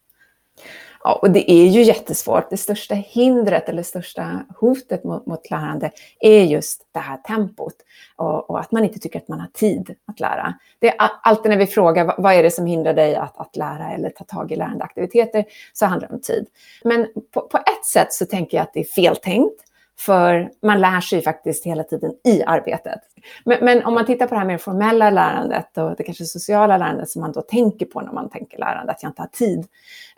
Ja, 1.03 1.19
och 1.21 1.31
det 1.31 1.51
är 1.51 1.65
ju 1.65 1.83
jättesvårt. 1.83 2.49
Det 2.49 2.57
största 2.57 2.95
hindret 2.95 3.69
eller 3.69 3.83
största 3.83 4.45
hotet 4.59 5.03
mot, 5.03 5.25
mot 5.25 5.49
lärande 5.49 5.91
är 6.19 6.43
just 6.43 6.87
det 6.91 6.99
här 6.99 7.17
tempot 7.17 7.73
och, 8.15 8.49
och, 8.49 8.59
att 8.59 8.71
man 8.71 8.83
inte 8.83 8.99
tycker 8.99 9.19
att 9.19 9.27
man 9.27 9.39
har 9.39 9.47
tid 9.47 9.95
att 10.07 10.19
lära. 10.19 10.53
Det 10.79 10.87
är 10.89 10.95
alltid 11.23 11.49
när 11.49 11.57
vi 11.57 11.67
frågar 11.67 12.15
vad, 12.17 12.33
är 12.33 12.43
det 12.43 12.51
som 12.51 12.65
hindrar 12.65 12.93
dig 12.93 13.15
att, 13.15 13.37
att 13.37 13.55
lära 13.55 13.91
eller 13.91 14.09
ta 14.09 14.23
tag 14.23 14.51
i 14.51 14.55
lärandeaktiviteter 14.55 15.45
så 15.73 15.85
handlar 15.85 16.07
det 16.07 16.13
om 16.13 16.21
tid. 16.21 16.47
Men 16.83 17.07
på, 17.33 17.41
på 17.41 17.57
ett 17.57 17.85
sätt 17.85 18.13
så 18.13 18.25
tänker 18.25 18.57
jag 18.57 18.63
att 18.63 18.73
det 18.73 18.79
är 18.79 18.83
feltänkt. 18.83 19.65
För 19.99 20.51
man 20.61 20.81
lär 20.81 21.01
sig 21.01 21.21
faktiskt 21.21 21.65
hela 21.65 21.83
tiden 21.83 22.13
i 22.23 22.43
arbetet. 22.43 22.99
Men, 23.43 23.65
men, 23.65 23.85
om 23.85 23.93
man 23.93 24.05
tittar 24.05 24.27
på 24.27 24.33
det 24.33 24.39
här 24.39 24.47
mer 24.47 24.57
formella 24.57 25.09
lärandet 25.09 25.77
och 25.77 25.95
det 25.95 26.03
kanske 26.03 26.25
sociala 26.25 26.77
lärandet 26.77 27.09
som 27.09 27.21
man 27.21 27.31
då 27.31 27.41
tänker 27.41 27.85
på 27.85 28.01
när 28.01 28.11
man 28.11 28.29
tänker 28.29 28.57
lärande, 28.57 28.91
att 28.91 29.03
jag 29.03 29.09
inte 29.09 29.21
har 29.21 29.27
tid. 29.27 29.67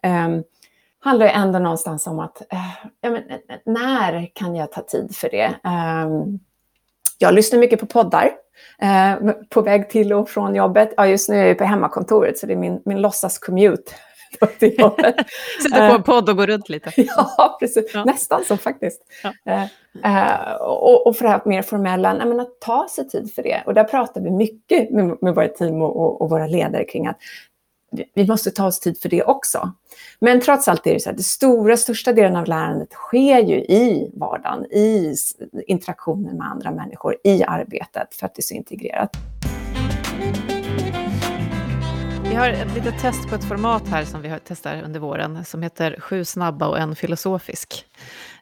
Um, 0.04 0.44
handlar 1.02 1.26
ju 1.26 1.32
ändå 1.32 1.60
någonstans 1.60 2.08
om 2.08 2.20
att, 2.20 2.42
uh, 2.54 2.88
ja, 3.02 3.10
men, 3.10 3.24
när 3.66 4.30
kan 4.36 4.56
jag 4.56 4.72
ta 4.72 4.82
tid 4.82 5.16
för 5.16 5.30
det? 5.30 5.56
Um, 5.64 6.40
jag 7.18 7.34
lyssnar 7.34 7.60
mycket 7.60 7.80
på 7.80 7.86
poddar 7.86 8.32
på 9.50 9.62
väg 9.62 9.90
till 9.90 10.14
och 10.14 10.30
från 10.30 10.56
jobbet. 10.56 10.94
Ja, 10.98 11.08
just 11.08 11.30
nu 11.30 11.40
är 11.40 11.46
jag 11.46 11.58
på 11.58 11.64
hemmakontoret 11.64 12.38
så 12.38 12.46
det 12.46 12.54
är 12.54 12.58
min, 12.58 12.82
min 12.86 12.98
låtsas-commute 12.98 13.92
till 14.60 14.80
jobbet. 14.80 15.16
Sätter 15.64 15.90
på 15.90 15.96
en 15.96 16.04
podd 16.04 16.30
och 16.30 16.38
går 16.38 16.48
runt 16.48 16.70
lite. 16.70 16.92
ja, 17.18 17.58
precis. 17.60 17.92
Ja. 17.94 18.04
Nästan 18.06 18.44
så 18.46 18.58
faktiskt. 18.58 19.02
Ja. 19.44 19.68
Uh, 20.06 20.54
och, 20.62 21.08
och, 21.08 21.18
för 21.18 21.24
det 21.24 21.32
här 21.32 21.42
mer 21.46 21.62
formella, 21.62 22.14
nej, 22.14 22.28
men 22.28 22.40
att 22.40 22.60
ta 22.60 22.88
sig 22.90 23.10
tid 23.10 23.34
för 23.34 23.44
det. 23.44 23.64
Och 23.66 23.74
där 23.74 23.84
pratar 23.84 24.22
vi 24.22 24.32
mycket 24.32 24.90
med, 24.92 25.18
med 25.22 25.36
våra 25.36 25.48
team 25.48 25.82
och, 25.82 25.96
och, 25.96 26.22
och 26.22 26.30
våra 26.30 26.48
ledare 26.48 26.84
kring 26.84 27.08
att 27.08 27.18
vi 28.14 28.28
måste 28.28 28.52
ta 28.52 28.66
oss 28.66 28.80
tid 28.80 29.02
för 29.02 29.10
det 29.10 29.24
också. 29.24 29.72
Men 30.20 30.42
trots 30.42 30.68
allt 30.68 30.88
är 30.88 30.94
det 30.94 31.00
så 31.00 31.10
att 31.10 31.16
den 31.16 31.24
stora, 31.24 31.78
största 31.78 32.14
delen 32.14 32.36
av 32.36 32.48
lärandet 32.48 32.92
sker 32.92 33.40
ju 33.40 33.56
i 33.56 34.12
vardagen, 34.14 34.66
i 34.66 35.16
interaktionen 35.68 36.38
med 36.38 36.48
andra 36.48 36.72
människor, 36.72 37.16
i 37.24 37.44
arbetet, 37.44 38.16
för 38.16 38.26
att 38.26 38.36
det 38.36 38.40
är 38.40 38.44
så 38.44 38.54
integrerat. 38.54 39.18
Vi 42.24 42.38
har 42.38 42.50
ett 42.50 42.76
litet 42.76 43.00
test 43.00 43.30
på 43.30 43.36
ett 43.36 43.44
format 43.44 43.88
här 43.88 44.06
som 44.06 44.22
vi 44.22 44.36
testar 44.48 44.82
under 44.84 45.00
våren 45.00 45.46
som 45.46 45.62
heter 45.62 45.96
Sju 46.00 46.26
snabba 46.26 46.68
och 46.68 46.80
en 46.80 46.96
filosofisk. 46.96 47.86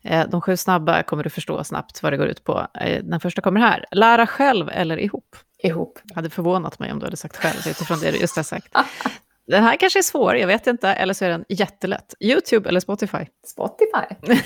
Eh, 0.04 0.30
de 0.30 0.42
sju 0.42 0.58
snabba 0.58 1.04
kommer 1.04 1.24
du 1.24 1.30
förstå 1.30 1.64
snabbt 1.64 2.04
vad 2.04 2.14
det 2.14 2.18
går 2.18 2.28
ut 2.28 2.44
på. 2.44 2.68
Eh, 2.82 3.04
den 3.04 3.20
första 3.20 3.42
kommer 3.42 3.60
här. 3.60 3.86
Lära 3.92 4.28
själv 4.28 4.70
eller 4.70 5.00
ihop? 5.00 5.36
Ihop. 5.64 6.00
Det 6.04 6.16
hade 6.16 6.30
förvånat 6.30 6.80
mig 6.80 6.92
om 6.92 7.00
du 7.00 7.06
hade 7.06 7.18
sagt 7.18 7.38
själv 7.38 7.60
utifrån 7.68 8.00
det 8.00 8.12
du 8.12 8.18
just 8.18 8.36
har 8.36 8.44
sagt. 8.44 8.74
Den 9.50 9.64
här 9.64 9.76
kanske 9.76 10.00
är 10.00 10.04
svår, 10.04 10.36
jag 10.36 10.48
vet 10.48 10.68
inte, 10.68 10.90
eller 10.90 11.14
så 11.14 11.26
är 11.26 11.30
den 11.30 11.46
jättelätt. 11.50 12.14
YouTube 12.20 12.70
eller 12.70 12.80
Spotify? 12.80 13.26
Spotify. 13.48 14.34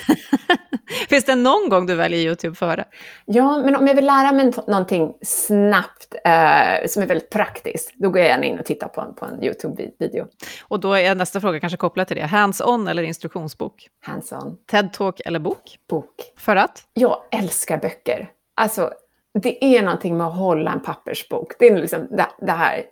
Finns 1.09 1.25
det 1.25 1.35
någon 1.35 1.69
gång 1.69 1.85
du 1.85 1.95
väljer 1.95 2.19
YouTube 2.19 2.55
före? 2.55 2.85
Ja, 3.25 3.57
men 3.57 3.75
om 3.75 3.87
jag 3.87 3.95
vill 3.95 4.05
lära 4.05 4.31
mig 4.31 4.53
någonting 4.67 5.13
snabbt 5.21 6.15
eh, 6.25 6.87
som 6.87 7.03
är 7.03 7.07
väldigt 7.07 7.29
praktiskt, 7.29 7.93
då 7.95 8.09
går 8.09 8.19
jag 8.19 8.27
gärna 8.27 8.43
in 8.43 8.59
och 8.59 8.65
tittar 8.65 8.87
på 8.87 9.01
en, 9.01 9.15
på 9.15 9.25
en 9.25 9.43
YouTube-video. 9.43 10.27
Och 10.61 10.79
då 10.79 10.93
är 10.93 11.15
nästa 11.15 11.41
fråga 11.41 11.59
kanske 11.59 11.77
kopplad 11.77 12.07
till 12.07 12.17
det. 12.17 12.25
Hands-on 12.25 12.87
eller 12.87 13.03
instruktionsbok? 13.03 13.87
Hands-on. 14.05 14.57
TED-talk 14.71 15.21
eller 15.25 15.39
bok? 15.39 15.77
Bok. 15.89 16.15
För 16.37 16.55
att? 16.55 16.83
Jag 16.93 17.17
älskar 17.31 17.77
böcker. 17.77 18.29
Alltså, 18.55 18.93
det 19.41 19.65
är 19.65 19.81
någonting 19.81 20.17
med 20.17 20.27
att 20.27 20.37
hålla 20.37 20.71
en 20.71 20.81
pappersbok. 20.81 21.51
Det 21.59 21.67
är 21.67 21.77
liksom 21.77 22.07
det, 22.11 22.27
det 22.39 22.51
här 22.51 22.83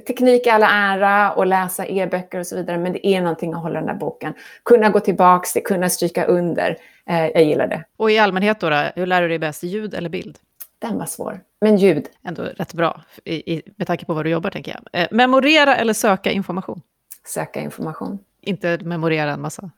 teknik 0.00 0.46
i 0.46 0.50
alla 0.50 0.70
ära 0.70 1.32
och 1.32 1.46
läsa 1.46 1.86
e-böcker 1.86 2.38
och 2.38 2.46
så 2.46 2.56
vidare, 2.56 2.78
men 2.78 2.92
det 2.92 3.06
är 3.06 3.20
någonting 3.20 3.54
att 3.54 3.62
hålla 3.62 3.78
den 3.78 3.86
där 3.86 3.94
boken. 3.94 4.34
Kunna 4.64 4.88
gå 4.88 5.00
tillbaka 5.00 5.60
kunna 5.60 5.88
stryka 5.88 6.24
under. 6.24 6.76
Eh, 7.06 7.26
jag 7.26 7.44
gillar 7.44 7.66
det. 7.66 7.84
Och 7.96 8.10
i 8.10 8.18
allmänhet 8.18 8.60
då, 8.60 8.70
då, 8.70 8.84
hur 8.94 9.06
lär 9.06 9.22
du 9.22 9.28
dig 9.28 9.38
bäst, 9.38 9.62
ljud 9.62 9.94
eller 9.94 10.08
bild? 10.08 10.38
Den 10.78 10.98
var 10.98 11.06
svår, 11.06 11.40
men 11.60 11.76
ljud. 11.76 12.08
Ändå 12.24 12.42
rätt 12.42 12.74
bra, 12.74 13.02
i, 13.24 13.54
i, 13.54 13.62
med 13.76 13.86
tanke 13.86 14.04
på 14.04 14.14
vad 14.14 14.24
du 14.24 14.30
jobbar, 14.30 14.50
tänker 14.50 14.72
jag. 14.72 15.02
Eh, 15.02 15.08
memorera 15.10 15.76
eller 15.76 15.92
söka 15.92 16.30
information? 16.30 16.82
Söka 17.26 17.60
information. 17.60 18.18
Inte 18.40 18.78
memorera 18.82 19.32
en 19.32 19.40
massa 19.40 19.70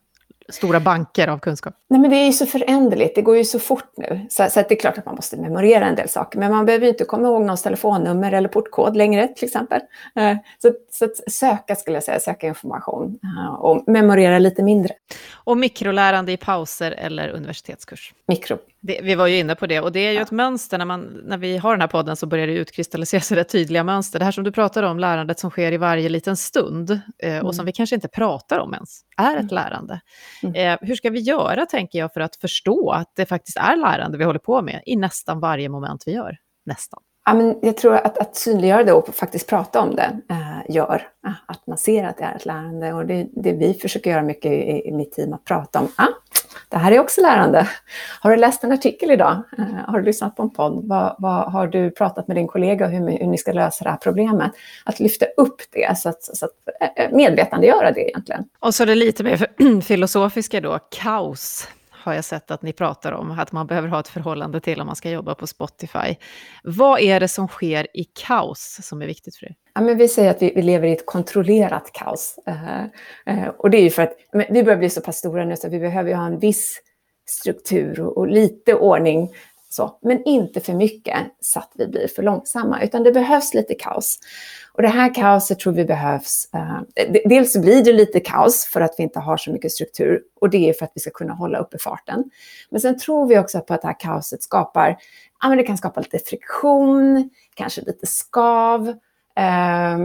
stora 0.49 0.81
banker 0.81 1.29
av 1.29 1.39
kunskap? 1.39 1.75
Nej, 1.91 2.01
men 2.01 2.11
det 2.11 2.17
är 2.17 2.27
ju 2.27 2.33
så 2.33 2.47
föränderligt. 2.47 3.15
Det 3.15 3.23
går 3.23 3.37
ju 3.37 3.45
så 3.45 3.59
fort 3.59 3.93
nu. 3.97 4.27
Så, 4.31 4.47
så 4.51 4.61
det 4.61 4.75
är 4.75 4.79
klart 4.79 4.99
att 4.99 5.07
man 5.07 5.15
måste 5.15 5.37
memorera 5.37 5.87
en 5.87 5.97
del 5.97 6.09
saker. 6.09 6.39
Men 6.39 6.51
man 6.51 6.67
behöver 6.67 6.85
ju 6.85 6.91
inte 6.91 7.05
komma 7.05 7.29
ihåg 7.29 7.41
någons 7.41 7.63
telefonnummer 7.63 8.33
eller 8.33 8.49
portkod 8.49 8.97
längre, 8.97 9.29
till 9.29 9.45
exempel. 9.45 9.81
Eh, 10.17 10.37
så, 10.63 10.73
så 10.93 11.05
att 11.05 11.33
söka, 11.33 11.77
skulle 11.77 11.97
jag 11.97 12.05
säga, 12.05 12.21
söka 12.21 12.47
information 12.47 13.19
eh, 13.23 13.55
och 13.55 13.85
memorera 13.87 14.39
lite 14.39 14.63
mindre. 14.63 14.95
Och 15.33 15.57
mikrolärande 15.57 16.33
i 16.33 16.37
pauser 16.37 16.93
eller 16.93 17.29
universitetskurs? 17.29 18.15
Mikro. 18.27 18.59
Det, 18.87 19.01
vi 19.03 19.15
var 19.15 19.27
ju 19.27 19.39
inne 19.39 19.55
på 19.55 19.67
det, 19.67 19.81
och 19.81 19.93
det 19.93 20.01
är 20.01 20.11
ju 20.11 20.17
ja. 20.17 20.23
ett 20.23 20.31
mönster, 20.31 20.79
när, 20.79 20.85
man, 20.85 21.21
när 21.25 21.39
vi 21.39 21.57
har 21.57 21.71
den 21.71 21.81
här 21.81 21.89
podden 21.89 22.17
så 22.17 22.27
börjar 22.27 22.47
det 22.47 22.53
utkristallisera 22.53 23.21
sig 23.21 23.37
rätt 23.37 23.49
tydliga 23.49 23.85
mönster. 23.85 24.19
Det 24.19 24.25
här 24.25 24.33
som 24.33 24.45
du 24.45 24.53
pratar 24.53 24.83
om, 24.83 24.99
lärandet 24.99 25.39
som 25.39 25.51
sker 25.51 25.73
i 25.73 25.77
varje 25.77 26.09
liten 26.09 26.37
stund, 26.37 26.91
eh, 26.91 27.33
mm. 27.33 27.47
och 27.47 27.55
som 27.55 27.67
vi 27.67 27.73
kanske 27.73 27.95
inte 27.95 28.09
pratar 28.09 28.59
om 28.59 28.75
ens, 28.75 29.01
är 29.17 29.33
ett 29.33 29.41
mm. 29.41 29.55
lärande. 29.55 30.01
Mm. 30.43 30.55
Eh, 30.55 30.89
hur 30.89 30.95
ska 30.95 31.11
vi 31.11 31.21
göra, 31.21 31.67
tänker 31.67 31.99
jag, 31.99 32.13
för 32.13 32.21
att 32.21 32.37
förstå 32.37 32.91
att 32.91 33.13
det 33.17 33.27
faktiskt 33.27 33.57
är 33.57 33.77
lärande 33.77 34.19
vi 34.19 34.25
håller 34.25 34.39
på 34.39 34.63
med 34.63 34.83
i 34.87 34.97
nästan 34.97 35.41
varje 35.41 35.69
moment 35.69 36.03
vi 36.07 36.13
gör? 36.13 36.37
Nästan. 36.67 37.03
Ja, 37.27 37.35
men 37.35 37.59
jag 37.63 37.77
tror 37.77 37.95
att, 37.95 38.19
att 38.19 38.37
synliggöra 38.37 38.85
det 38.85 38.93
och 38.93 39.15
faktiskt 39.15 39.49
prata 39.49 39.81
om 39.81 39.97
det 39.97 40.21
eh, 40.31 40.75
gör 40.75 41.09
att 41.47 41.67
man 41.67 41.79
ser 41.79 42.05
att 42.05 42.19
det 42.19 42.25
är 42.25 42.37
ett 42.37 42.47
lärande. 42.47 42.93
Och 42.93 43.07
det, 43.07 43.29
det 43.33 43.53
vi 43.53 43.75
försöker 43.75 44.11
göra 44.11 44.23
mycket 44.23 44.53
i, 44.53 44.89
i 44.89 44.93
mitt 44.93 45.13
team, 45.13 45.33
att 45.33 45.45
prata 45.45 45.81
om 45.81 45.89
ah, 45.97 46.09
det 46.69 46.77
här 46.77 46.93
är 46.93 47.01
också 47.01 47.21
lärande. 47.21 47.69
Har 48.21 48.31
du 48.31 48.37
läst 48.37 48.65
en 48.65 48.73
artikel 48.73 49.11
idag? 49.11 49.43
Eh, 49.59 49.65
har 49.87 49.99
du 49.99 50.05
lyssnat 50.05 50.37
på 50.37 50.43
en 50.43 50.51
podd? 50.51 50.89
Vad, 50.89 51.17
vad, 51.19 51.53
har 51.53 51.67
du 51.67 51.91
pratat 51.91 52.29
med 52.29 52.37
din 52.37 52.47
kollega 52.47 52.87
hur, 52.87 53.19
hur 53.19 53.27
ni 53.27 53.39
ska 53.39 53.53
lösa 53.53 53.85
det 53.85 53.91
här 53.91 53.97
problemet? 53.97 54.53
Att 54.85 55.01
lyfta 55.01 55.27
upp 55.37 55.63
det, 55.73 55.99
så 55.99 56.09
att, 56.09 56.23
så 56.23 56.45
att 56.45 56.53
eh, 56.81 57.05
eh, 57.05 57.13
medvetandegöra 57.13 57.93
det 57.93 58.01
egentligen. 58.01 58.45
Och 58.61 58.75
så 58.75 58.85
det 58.85 58.95
lite 58.95 59.25
mer 59.25 59.81
filosofiska 59.81 60.61
då, 60.61 60.79
kaos 60.91 61.69
har 62.05 62.15
jag 62.15 62.25
sett 62.25 62.51
att 62.51 62.63
ni 62.63 62.73
pratar 62.73 63.13
om, 63.13 63.31
att 63.31 63.53
man 63.53 63.67
behöver 63.67 63.89
ha 63.89 64.01
ett 64.01 64.09
förhållande 64.09 64.61
till 64.61 64.81
om 64.81 64.87
man 64.87 64.97
ska 64.97 65.11
jobba 65.11 65.35
på 65.35 65.47
Spotify. 65.47 66.17
Vad 66.63 67.01
är 67.01 67.21
det 67.21 67.29
som 67.29 67.49
sker 67.49 67.87
i 67.97 68.05
kaos 68.05 68.79
som 68.83 69.03
är 69.03 69.07
viktigt 69.07 69.37
för 69.37 69.47
er? 69.47 69.55
Ja, 69.75 69.81
men 69.81 69.99
vi 69.99 70.09
säger 70.09 70.31
att 70.31 70.43
vi, 70.43 70.53
vi 70.57 70.63
lever 70.63 70.89
i 70.89 70.93
ett 70.93 71.07
kontrollerat 71.07 71.91
kaos. 71.93 72.39
Uh, 72.49 72.85
uh, 73.35 73.49
och 73.49 73.71
det 73.71 73.79
är 73.79 73.83
ju 73.83 73.91
för 73.91 74.03
att 74.03 74.13
vi 74.51 74.63
börjar 74.63 74.79
bli 74.79 74.91
så 74.91 75.01
pass 75.01 75.17
stora 75.17 75.45
nu 75.45 75.57
så 75.57 75.69
vi 75.69 75.79
behöver 75.79 76.15
ha 76.15 76.27
en 76.27 76.39
viss 76.39 76.81
struktur 77.27 78.01
och, 78.01 78.17
och 78.17 78.29
lite 78.29 78.75
ordning. 78.75 79.31
Så, 79.75 79.99
men 80.03 80.25
inte 80.25 80.61
för 80.61 80.73
mycket 80.73 81.17
så 81.41 81.59
att 81.59 81.73
vi 81.75 81.87
blir 81.87 82.09
för 82.09 82.23
långsamma, 82.23 82.83
utan 82.83 83.03
det 83.03 83.13
behövs 83.13 83.55
lite 83.55 83.75
kaos. 83.75 84.19
Och 84.73 84.83
det 84.83 84.89
här 84.89 85.15
kaoset 85.15 85.59
tror 85.59 85.73
vi 85.73 85.85
behövs. 85.85 86.49
Eh, 86.55 87.09
dels 87.25 87.57
blir 87.57 87.85
det 87.85 87.93
lite 87.93 88.21
kaos 88.21 88.65
för 88.65 88.81
att 88.81 88.95
vi 88.99 89.03
inte 89.03 89.21
har 89.21 89.37
så 89.37 89.53
mycket 89.53 89.73
struktur 89.73 90.23
och 90.41 90.51
det 90.51 90.69
är 90.69 90.73
för 90.73 90.85
att 90.85 90.93
vi 90.95 91.01
ska 91.01 91.11
kunna 91.11 91.35
hålla 91.35 91.59
uppe 91.59 91.79
farten. 91.79 92.25
Men 92.71 92.81
sen 92.81 92.99
tror 92.99 93.27
vi 93.27 93.39
också 93.39 93.61
på 93.61 93.75
att 93.75 93.83
det 93.83 93.89
här 93.89 94.01
kaoset 94.01 94.43
skapar, 94.43 94.97
ja 95.43 95.49
men 95.49 95.59
det 95.59 95.65
kan 95.65 95.79
skapa 95.79 96.01
lite 96.01 96.19
friktion, 96.19 97.31
kanske 97.55 97.81
lite 97.81 98.07
skav. 98.07 98.89
Eh, 99.37 99.99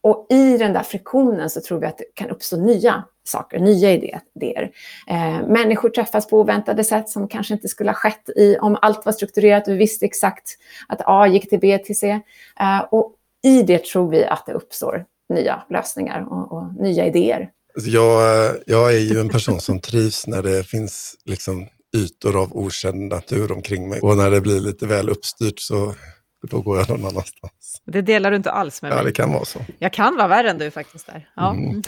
och 0.00 0.26
i 0.30 0.58
den 0.58 0.72
där 0.72 0.82
friktionen 0.82 1.50
så 1.50 1.60
tror 1.60 1.80
vi 1.80 1.86
att 1.86 1.98
det 1.98 2.04
kan 2.14 2.30
uppstå 2.30 2.56
nya 2.56 3.04
saker, 3.28 3.58
nya 3.58 3.92
idéer. 3.92 4.70
Eh, 5.06 5.48
människor 5.48 5.88
träffas 5.88 6.28
på 6.28 6.40
oväntade 6.40 6.84
sätt 6.84 7.08
som 7.08 7.28
kanske 7.28 7.54
inte 7.54 7.68
skulle 7.68 7.90
ha 7.90 7.94
skett 7.94 8.28
i, 8.36 8.56
om 8.60 8.78
allt 8.82 9.06
var 9.06 9.12
strukturerat 9.12 9.68
och 9.68 9.74
vi 9.74 9.78
visste 9.78 10.04
exakt 10.06 10.56
att 10.88 11.00
A 11.06 11.26
gick 11.26 11.50
till 11.50 11.60
B 11.60 11.78
till 11.78 11.98
C. 11.98 12.20
Eh, 12.60 12.80
och 12.90 13.12
i 13.44 13.62
det 13.62 13.84
tror 13.84 14.10
vi 14.10 14.24
att 14.24 14.46
det 14.46 14.52
uppstår 14.52 15.04
nya 15.28 15.62
lösningar 15.70 16.26
och, 16.30 16.52
och 16.52 16.74
nya 16.74 17.06
idéer. 17.06 17.50
Alltså, 17.74 17.90
jag, 17.90 18.54
jag 18.66 18.94
är 18.94 18.98
ju 18.98 19.20
en 19.20 19.28
person 19.28 19.60
som 19.60 19.80
trivs 19.80 20.26
när 20.26 20.42
det 20.42 20.64
finns 20.64 21.14
liksom 21.24 21.68
ytor 21.96 22.42
av 22.42 22.56
okänd 22.56 23.08
natur 23.08 23.52
omkring 23.52 23.88
mig. 23.88 24.00
Och 24.00 24.16
när 24.16 24.30
det 24.30 24.40
blir 24.40 24.60
lite 24.60 24.86
väl 24.86 25.08
uppstyrt 25.08 25.60
så 25.60 25.94
då 26.50 26.60
går 26.60 26.78
jag 26.78 26.88
någon 26.88 27.00
annanstans. 27.00 27.82
Det 27.84 28.02
delar 28.02 28.30
du 28.30 28.36
inte 28.36 28.50
alls 28.50 28.82
med 28.82 28.88
mig. 28.88 28.98
Ja, 28.98 29.04
det 29.04 29.12
kan 29.12 29.32
vara 29.32 29.44
så. 29.44 29.58
Jag 29.78 29.92
kan 29.92 30.16
vara 30.16 30.28
värre 30.28 30.50
än 30.50 30.58
du 30.58 30.70
faktiskt 30.70 31.06
där. 31.06 31.28
Ja. 31.36 31.50
Mm. 31.50 31.82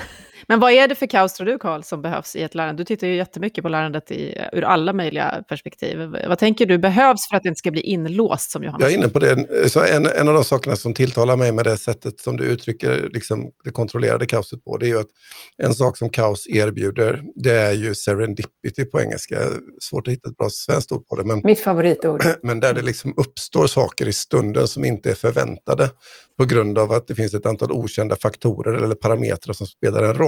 Men 0.47 0.61
vad 0.61 0.73
är 0.73 0.89
det 0.89 0.95
för 0.95 1.07
kaos 1.07 1.35
tror 1.35 1.47
du, 1.47 1.59
Karl, 1.59 1.83
som 1.83 2.03
behövs 2.03 2.37
i 2.37 2.43
ett 2.43 2.55
lärande? 2.55 2.81
Du 2.81 2.85
tittar 2.85 3.07
ju 3.07 3.17
jättemycket 3.17 3.63
på 3.63 3.69
lärandet 3.69 4.11
i, 4.11 4.39
ur 4.53 4.65
alla 4.65 4.93
möjliga 4.93 5.45
perspektiv. 5.49 5.99
Vad 6.29 6.39
tänker 6.39 6.67
du 6.67 6.79
behövs 6.79 7.29
för 7.29 7.37
att 7.37 7.43
det 7.43 7.49
inte 7.49 7.59
ska 7.59 7.71
bli 7.71 7.81
inlåst, 7.81 8.51
som 8.51 8.65
Johanna 8.65 8.85
Jag 8.85 8.93
är 8.93 8.97
inne 8.97 9.09
på 9.09 9.19
det. 9.19 9.71
Så 9.71 9.81
en, 9.81 10.07
en 10.07 10.29
av 10.29 10.35
de 10.35 10.45
sakerna 10.45 10.77
som 10.77 10.95
tilltalar 10.95 11.37
mig 11.37 11.53
med 11.53 11.65
det 11.65 11.77
sättet 11.77 12.21
som 12.21 12.37
du 12.37 12.45
uttrycker 12.45 13.09
liksom, 13.13 13.51
det 13.65 13.71
kontrollerade 13.71 14.27
kaoset 14.27 14.65
på, 14.65 14.77
det 14.77 14.87
är 14.87 14.89
ju 14.89 15.01
att 15.01 15.11
en 15.63 15.75
sak 15.75 15.97
som 15.97 16.11
kaos 16.11 16.47
erbjuder, 16.49 17.23
det 17.35 17.55
är 17.55 17.73
ju 17.73 17.95
serendipity 17.95 18.85
på 18.85 19.01
engelska. 19.01 19.39
Svårt 19.81 20.09
att 20.09 20.13
hitta 20.13 20.31
ett 20.31 20.37
bra 20.37 20.49
svenskt 20.51 20.93
ord 20.93 21.07
på 21.07 21.17
det. 21.17 21.25
Men, 21.25 21.41
Mitt 21.45 21.61
favoritord. 21.61 22.25
men 22.43 22.61
där 22.61 22.75
det 22.75 22.83
liksom 22.83 23.15
uppstår 23.17 23.67
saker 23.67 24.09
i 24.09 24.13
stunden 24.13 24.69
som 24.69 24.85
inte 24.85 25.11
är 25.11 25.15
förväntade 25.15 25.91
på 26.39 26.45
grund 26.45 26.79
av 26.79 26.93
att 26.93 27.07
det 27.07 27.15
finns 27.15 27.35
ett 27.35 27.47
antal 27.47 27.73
okända 27.73 28.17
faktorer 28.17 28.73
eller 28.85 28.95
parametrar 28.95 29.55
som 29.55 29.67
spelar 29.67 30.03
en 30.03 30.15
roll. 30.15 30.28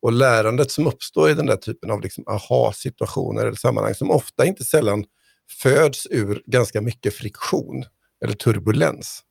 Och 0.00 0.12
lärandet 0.12 0.70
som 0.70 0.86
uppstår 0.86 1.30
i 1.30 1.34
den 1.34 1.46
där 1.46 1.56
typen 1.56 1.90
av 1.90 2.00
liksom 2.00 2.24
aha-situationer 2.26 3.46
eller 3.46 3.56
sammanhang 3.56 3.94
som 3.94 4.10
ofta 4.10 4.46
inte 4.46 4.64
sällan 4.64 5.04
föds 5.62 6.06
ur 6.10 6.42
ganska 6.46 6.80
mycket 6.80 7.14
friktion 7.14 7.84
eller 8.24 8.34
turbulens. 8.34 9.22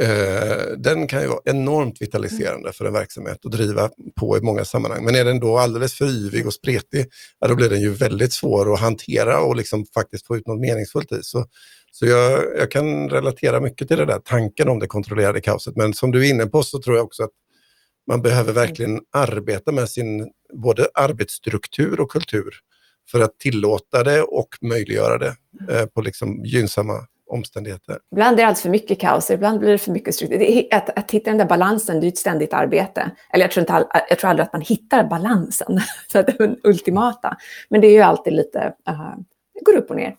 Eh, 0.00 0.76
den 0.78 1.06
kan 1.06 1.22
ju 1.22 1.28
vara 1.28 1.40
enormt 1.44 2.02
vitaliserande 2.02 2.72
för 2.72 2.84
en 2.84 2.92
verksamhet 2.92 3.44
och 3.44 3.50
driva 3.50 3.90
på 4.20 4.38
i 4.38 4.40
många 4.40 4.64
sammanhang. 4.64 5.04
Men 5.04 5.14
är 5.14 5.24
den 5.24 5.40
då 5.40 5.58
alldeles 5.58 5.94
för 5.94 6.04
yvig 6.04 6.46
och 6.46 6.54
spretig, 6.54 7.06
ja, 7.38 7.48
då 7.48 7.54
blir 7.54 7.68
den 7.68 7.80
ju 7.80 7.90
väldigt 7.90 8.32
svår 8.32 8.74
att 8.74 8.80
hantera 8.80 9.40
och 9.40 9.56
liksom 9.56 9.86
faktiskt 9.94 10.26
få 10.26 10.36
ut 10.36 10.46
något 10.46 10.60
meningsfullt 10.60 11.12
i. 11.12 11.18
Så, 11.22 11.46
så 11.92 12.06
jag, 12.06 12.42
jag 12.58 12.70
kan 12.70 13.10
relatera 13.10 13.60
mycket 13.60 13.88
till 13.88 13.96
det 13.98 14.04
där 14.04 14.18
tanken 14.18 14.68
om 14.68 14.78
det 14.78 14.86
kontrollerade 14.86 15.40
kaoset. 15.40 15.76
Men 15.76 15.94
som 15.94 16.10
du 16.10 16.26
är 16.26 16.30
inne 16.30 16.46
på 16.46 16.62
så 16.62 16.82
tror 16.82 16.96
jag 16.96 17.04
också 17.04 17.22
att 17.22 17.30
man 18.06 18.22
behöver 18.22 18.52
verkligen 18.52 19.00
arbeta 19.12 19.72
med 19.72 19.88
sin 19.88 20.30
både 20.52 20.86
arbetsstruktur 20.94 22.00
och 22.00 22.10
kultur 22.10 22.54
för 23.10 23.20
att 23.20 23.38
tillåta 23.38 24.02
det 24.02 24.22
och 24.22 24.48
möjliggöra 24.60 25.18
det 25.18 25.34
eh, 25.70 25.86
på 25.86 26.00
liksom 26.00 26.44
gynnsamma 26.44 27.06
omständigheter. 27.32 27.98
Ibland 28.12 28.32
är 28.32 28.36
det 28.36 28.42
alldeles 28.42 28.62
för 28.62 28.70
mycket 28.70 29.00
kaos, 29.00 29.30
ibland 29.30 29.58
blir 29.58 29.70
det 29.70 29.78
för 29.78 29.92
mycket 29.92 30.14
struktur. 30.14 30.66
Att, 30.70 30.98
att 30.98 31.10
hitta 31.10 31.30
den 31.30 31.38
där 31.38 31.46
balansen, 31.46 32.00
det 32.00 32.06
är 32.06 32.08
ett 32.08 32.18
ständigt 32.18 32.52
arbete. 32.52 33.10
Eller 33.32 33.44
jag 33.44 33.50
tror, 33.50 33.60
inte 33.60 33.72
all, 33.72 33.84
jag 34.08 34.18
tror 34.18 34.30
aldrig 34.30 34.46
att 34.46 34.52
man 34.52 34.62
hittar 34.62 35.04
balansen, 35.04 35.80
för 36.12 36.18
att 36.18 36.26
det 36.26 36.32
är 36.32 36.46
den 36.46 36.56
ultimata. 36.62 37.36
Men 37.68 37.80
det 37.80 37.86
är 37.86 37.92
ju 37.92 38.00
alltid 38.00 38.32
lite, 38.32 38.58
uh, 38.90 39.14
det 39.54 39.64
går 39.64 39.76
upp 39.76 39.90
och 39.90 39.96
ner. 39.96 40.16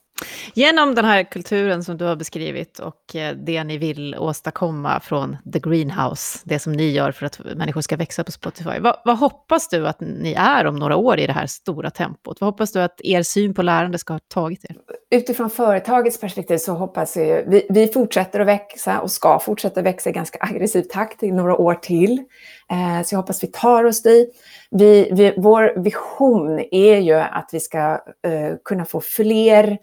Genom 0.53 0.95
den 0.95 1.05
här 1.05 1.23
kulturen 1.23 1.83
som 1.83 1.97
du 1.97 2.05
har 2.05 2.15
beskrivit 2.15 2.79
och 2.79 3.15
eh, 3.15 3.35
det 3.35 3.63
ni 3.63 3.77
vill 3.77 4.15
åstadkomma 4.15 4.99
från 4.99 5.37
The 5.53 5.59
Greenhouse, 5.59 6.39
det 6.43 6.59
som 6.59 6.73
ni 6.73 6.91
gör 6.91 7.11
för 7.11 7.25
att 7.25 7.39
människor 7.55 7.81
ska 7.81 7.97
växa 7.97 8.23
på 8.23 8.31
Spotify, 8.31 8.79
vad, 8.79 8.95
vad, 9.05 9.17
hoppas 9.17 9.69
du 9.69 9.87
att 9.87 9.99
ni 9.99 10.33
är 10.33 10.65
om 10.65 10.75
några 10.75 10.95
år 10.95 11.19
i 11.19 11.27
det 11.27 11.33
här 11.33 11.47
stora 11.47 11.89
tempot? 11.89 12.41
Vad 12.41 12.47
hoppas 12.47 12.71
du 12.71 12.81
att 12.81 13.01
er 13.03 13.23
syn 13.23 13.53
på 13.53 13.61
lärande 13.61 13.97
ska 13.97 14.13
ha 14.13 14.19
tagit 14.19 14.65
er? 14.69 14.75
Utifrån 15.11 15.49
företagets 15.49 16.19
perspektiv 16.19 16.57
så 16.57 16.73
hoppas 16.73 17.17
jag, 17.17 17.43
vi, 17.47 17.67
vi 17.69 17.87
fortsätter 17.87 18.39
att 18.39 18.47
växa 18.47 18.99
och 18.99 19.11
ska 19.11 19.39
fortsätta 19.39 19.81
växa 19.81 20.09
i 20.09 20.13
ganska 20.13 20.37
aggressiv 20.41 20.81
takt 20.81 21.23
i 21.23 21.31
några 21.31 21.57
år 21.57 21.73
till. 21.73 22.23
Eh, 22.71 23.03
så 23.05 23.15
jag 23.15 23.19
hoppas 23.19 23.43
vi 23.43 23.47
tar 23.47 23.83
oss 23.83 24.01
dit. 24.01 24.35
Vi, 24.71 25.09
vi, 25.11 25.33
vår 25.37 25.83
vision 25.83 26.59
är 26.71 26.97
ju 26.97 27.13
att 27.13 27.49
vi 27.53 27.59
ska 27.59 27.79
eh, 28.27 28.55
kunna 28.65 28.85
få 28.85 29.01
fler 29.01 29.77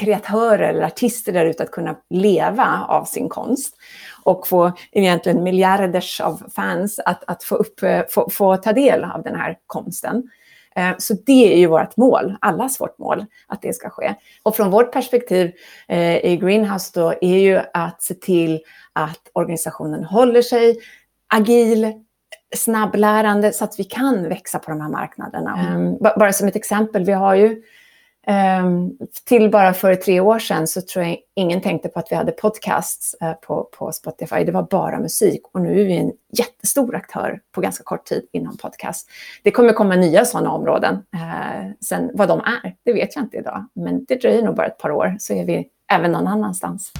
kreatörer 0.00 0.68
eller 0.68 0.82
artister 0.82 1.32
där 1.32 1.46
ute 1.46 1.62
att 1.62 1.70
kunna 1.70 1.96
leva 2.10 2.86
av 2.88 3.04
sin 3.04 3.28
konst 3.28 3.76
och 4.22 4.46
få 4.46 4.72
egentligen 4.92 5.42
miljarders 5.42 6.20
av 6.20 6.42
fans 6.54 7.00
att, 7.04 7.24
att 7.26 7.44
få, 7.44 7.54
upp, 7.54 7.80
få, 8.08 8.30
få 8.30 8.56
ta 8.56 8.72
del 8.72 9.04
av 9.04 9.22
den 9.22 9.34
här 9.34 9.58
konsten. 9.66 10.30
Eh, 10.76 10.90
så 10.98 11.14
det 11.26 11.54
är 11.54 11.58
ju 11.58 11.66
vårt 11.66 11.96
mål, 11.96 12.36
allas 12.40 12.80
vårt 12.80 12.98
mål, 12.98 13.26
att 13.46 13.62
det 13.62 13.72
ska 13.72 13.90
ske. 13.90 14.14
Och 14.42 14.56
från 14.56 14.70
vårt 14.70 14.92
perspektiv 14.92 15.52
eh, 15.88 16.16
i 16.16 16.36
Greenhouse 16.36 16.90
då 16.94 17.14
är 17.20 17.38
ju 17.38 17.60
att 17.72 18.02
se 18.02 18.14
till 18.14 18.60
att 18.92 19.20
organisationen 19.32 20.04
håller 20.04 20.42
sig 20.42 20.78
agil, 21.34 21.92
snabblärande 22.56 23.52
så 23.52 23.64
att 23.64 23.78
vi 23.78 23.84
kan 23.84 24.28
växa 24.28 24.58
på 24.58 24.70
de 24.70 24.80
här 24.80 24.88
marknaderna. 24.88 25.58
Mm. 25.58 25.98
Bara 25.98 26.32
som 26.32 26.48
ett 26.48 26.56
exempel, 26.56 27.04
vi 27.04 27.12
har 27.12 27.34
ju 27.34 27.62
Ehm, 28.26 28.98
till 29.24 29.50
bara 29.50 29.74
för 29.74 29.94
tre 29.94 30.20
år 30.20 30.38
sedan 30.38 30.66
så 30.66 30.80
tror 30.80 31.04
jag 31.04 31.16
ingen 31.36 31.60
tänkte 31.60 31.88
på 31.88 31.98
att 31.98 32.12
vi 32.12 32.16
hade 32.16 32.32
podcasts 32.32 33.14
eh, 33.20 33.32
på, 33.32 33.68
på 33.78 33.92
Spotify. 33.92 34.44
Det 34.44 34.52
var 34.52 34.62
bara 34.62 35.00
musik 35.00 35.42
och 35.52 35.60
nu 35.60 35.80
är 35.80 35.84
vi 35.84 35.96
en 35.96 36.12
jättestor 36.32 36.94
aktör 36.94 37.40
på 37.54 37.60
ganska 37.60 37.84
kort 37.84 38.04
tid 38.04 38.26
inom 38.32 38.56
podcast. 38.56 39.10
Det 39.42 39.50
kommer 39.50 39.72
komma 39.72 39.96
nya 39.96 40.24
sådana 40.24 40.52
områden. 40.52 40.94
Eh, 40.94 41.70
sen 41.80 42.10
vad 42.14 42.28
de 42.28 42.40
är, 42.40 42.74
det 42.84 42.92
vet 42.92 43.16
jag 43.16 43.24
inte 43.24 43.36
idag. 43.36 43.68
Men 43.74 44.04
det 44.04 44.14
dröjer 44.14 44.42
nog 44.42 44.56
bara 44.56 44.66
ett 44.66 44.78
par 44.78 44.90
år 44.90 45.16
så 45.18 45.32
är 45.32 45.44
vi 45.44 45.68
även 45.92 46.12
någon 46.12 46.26
annanstans. 46.26 46.92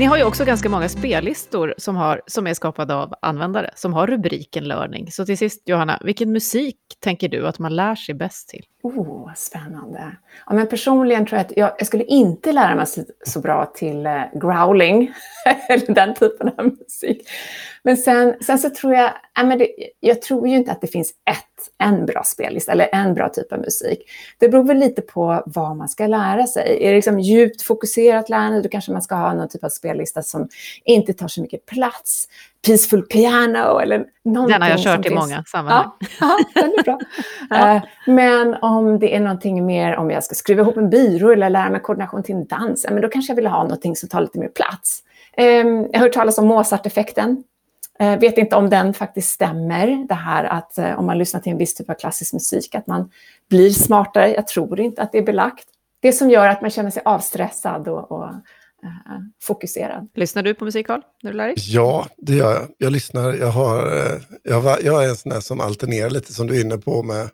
Ni 0.00 0.06
har 0.06 0.16
ju 0.16 0.24
också 0.24 0.44
ganska 0.44 0.68
många 0.68 0.88
spellistor 0.88 1.74
som, 1.78 1.96
har, 1.96 2.22
som 2.26 2.46
är 2.46 2.54
skapade 2.54 2.94
av 2.94 3.14
användare, 3.22 3.70
som 3.74 3.94
har 3.94 4.06
rubriken 4.06 4.68
learning. 4.68 5.10
Så 5.10 5.26
till 5.26 5.38
sist, 5.38 5.62
Johanna, 5.68 6.00
vilken 6.04 6.32
musik 6.32 6.76
tänker 7.00 7.28
du 7.28 7.46
att 7.46 7.58
man 7.58 7.76
lär 7.76 7.94
sig 7.94 8.14
bäst 8.14 8.48
till? 8.48 8.64
Oh, 8.82 9.34
spännande. 9.34 10.16
Ja, 10.46 10.54
men 10.54 10.66
personligen 10.66 11.26
tror 11.26 11.38
jag 11.38 11.46
att 11.46 11.56
jag, 11.56 11.72
jag 11.78 11.86
skulle 11.86 12.04
inte 12.04 12.52
lära 12.52 12.74
mig 12.74 12.86
så, 12.86 13.04
så 13.26 13.40
bra 13.40 13.72
till 13.74 14.06
eh, 14.06 14.22
growling, 14.34 15.12
eller 15.68 15.94
den 15.94 16.14
typen 16.14 16.48
av 16.58 16.64
musik. 16.64 17.28
Men 17.82 17.96
sen, 17.96 18.34
sen 18.40 18.58
så 18.58 18.70
tror 18.70 18.94
jag, 18.94 19.10
ja, 19.34 19.44
men 19.44 19.58
det, 19.58 19.68
jag 20.00 20.22
tror 20.22 20.48
ju 20.48 20.56
inte 20.56 20.72
att 20.72 20.80
det 20.80 20.86
finns 20.86 21.10
ett, 21.30 21.49
en 21.78 22.06
bra 22.06 22.22
spellista 22.24 22.72
eller 22.72 22.88
en 22.92 23.14
bra 23.14 23.28
typ 23.28 23.52
av 23.52 23.58
musik. 23.58 23.98
Det 24.38 24.48
beror 24.48 24.64
väl 24.64 24.78
lite 24.78 25.02
på 25.02 25.42
vad 25.46 25.76
man 25.76 25.88
ska 25.88 26.06
lära 26.06 26.46
sig. 26.46 26.78
Är 26.80 26.88
det 26.88 26.96
liksom 26.96 27.20
djupt 27.20 27.62
fokuserat 27.62 28.28
lärande, 28.28 28.62
då 28.62 28.68
kanske 28.68 28.92
man 28.92 29.02
ska 29.02 29.14
ha 29.14 29.34
någon 29.34 29.48
typ 29.48 29.64
av 29.64 29.68
spellista 29.68 30.22
som 30.22 30.48
inte 30.84 31.12
tar 31.12 31.28
så 31.28 31.40
mycket 31.40 31.66
plats. 31.66 32.28
Peaceful 32.66 33.02
piano 33.02 33.78
eller 33.78 34.04
någonting. 34.24 34.52
Den 34.52 34.62
har 34.62 34.68
jag 34.68 34.80
kört 34.80 35.06
i 35.06 35.08
finns. 35.08 35.20
många 35.20 35.44
sammanhang. 35.44 35.90
Ja, 36.00 36.06
ja, 36.20 36.38
den 36.54 36.64
är 36.64 36.82
bra. 36.82 36.98
ja. 37.50 37.74
uh, 37.76 37.82
men 38.06 38.54
om 38.54 38.98
det 38.98 39.16
är 39.16 39.20
någonting 39.20 39.66
mer, 39.66 39.96
om 39.96 40.10
jag 40.10 40.24
ska 40.24 40.34
skruva 40.34 40.62
ihop 40.62 40.76
en 40.76 40.90
byrå 40.90 41.32
eller 41.32 41.50
lära 41.50 41.70
mig 41.70 41.80
koordination 41.80 42.22
till 42.22 42.34
en 42.34 42.46
dans, 42.46 42.86
men 42.90 43.02
då 43.02 43.08
kanske 43.08 43.30
jag 43.30 43.36
vill 43.36 43.46
ha 43.46 43.62
någonting 43.62 43.96
som 43.96 44.08
tar 44.08 44.20
lite 44.20 44.38
mer 44.38 44.48
plats. 44.48 45.02
Um, 45.36 45.88
jag 45.92 45.98
har 45.98 46.06
hört 46.06 46.12
talas 46.12 46.38
om 46.38 46.46
Mozart-effekten. 46.46 47.44
Eh, 48.00 48.18
vet 48.18 48.38
inte 48.38 48.56
om 48.56 48.70
den 48.70 48.94
faktiskt 48.94 49.30
stämmer, 49.30 50.06
det 50.08 50.14
här 50.14 50.44
att 50.44 50.78
eh, 50.78 50.98
om 50.98 51.06
man 51.06 51.18
lyssnar 51.18 51.40
till 51.40 51.52
en 51.52 51.58
viss 51.58 51.74
typ 51.74 51.90
av 51.90 51.94
klassisk 51.94 52.32
musik, 52.32 52.74
att 52.74 52.86
man 52.86 53.10
blir 53.48 53.70
smartare. 53.70 54.34
Jag 54.34 54.46
tror 54.46 54.80
inte 54.80 55.02
att 55.02 55.12
det 55.12 55.18
är 55.18 55.22
belagt. 55.22 55.64
Det 56.02 56.12
som 56.12 56.30
gör 56.30 56.48
att 56.48 56.60
man 56.60 56.70
känner 56.70 56.90
sig 56.90 57.02
avstressad 57.04 57.88
och, 57.88 58.12
och 58.12 58.24
uh, 58.24 59.20
fokuserad. 59.42 60.08
Lyssnar 60.14 60.42
du 60.42 60.54
på 60.54 60.64
musik, 60.64 60.86
Carl, 60.86 61.00
när 61.22 61.30
du 61.30 61.36
lär 61.36 61.46
dig? 61.46 61.54
Ja, 61.58 62.06
det 62.16 62.34
gör 62.34 62.52
jag. 62.52 62.68
Jag 62.78 62.92
lyssnar. 62.92 63.34
Jag, 63.34 63.50
har, 63.50 63.92
jag, 64.42 64.82
jag 64.82 65.04
är 65.04 65.08
en 65.08 65.16
sån 65.16 65.30
där 65.30 65.40
som 65.40 65.60
alternerar 65.60 66.10
lite, 66.10 66.32
som 66.32 66.46
du 66.46 66.56
är 66.56 66.60
inne 66.60 66.78
på, 66.78 67.02
med 67.02 67.28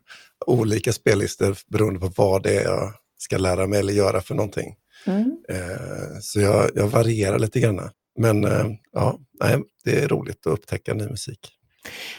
olika 0.46 0.92
spellistor 0.92 1.56
beroende 1.66 2.00
på 2.00 2.10
vad 2.16 2.42
det 2.42 2.56
är 2.56 2.64
jag 2.64 2.92
ska 3.18 3.38
lära 3.38 3.66
mig 3.66 3.78
eller 3.78 3.92
göra 3.92 4.20
för 4.20 4.34
någonting. 4.34 4.74
Mm. 5.06 5.36
Så 6.20 6.40
jag, 6.40 6.70
jag 6.74 6.86
varierar 6.86 7.38
lite 7.38 7.60
grann. 7.60 7.90
Men 8.16 8.44
eh, 8.44 8.66
ja, 8.92 9.18
det 9.84 10.02
är 10.02 10.08
roligt 10.08 10.46
att 10.46 10.52
upptäcka 10.52 10.94
ny 10.94 11.08
musik. 11.08 11.52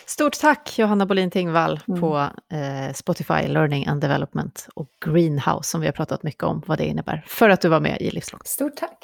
Stort 0.05 0.39
tack 0.39 0.79
Johanna 0.79 1.05
Bolin 1.05 1.31
Tingvall 1.31 1.79
mm. 1.87 2.01
på 2.01 2.17
eh, 2.51 2.93
Spotify 2.93 3.47
Learning 3.47 3.85
and 3.87 4.01
Development 4.01 4.67
och 4.73 4.89
Greenhouse 5.05 5.69
som 5.69 5.81
vi 5.81 5.87
har 5.87 5.93
pratat 5.93 6.23
mycket 6.23 6.43
om 6.43 6.63
vad 6.65 6.77
det 6.77 6.85
innebär 6.85 7.23
för 7.27 7.49
att 7.49 7.61
du 7.61 7.69
var 7.69 7.79
med 7.79 8.01
i 8.01 8.11
Livslångt. 8.11 8.47
Stort 8.47 8.75
tack! 8.75 8.97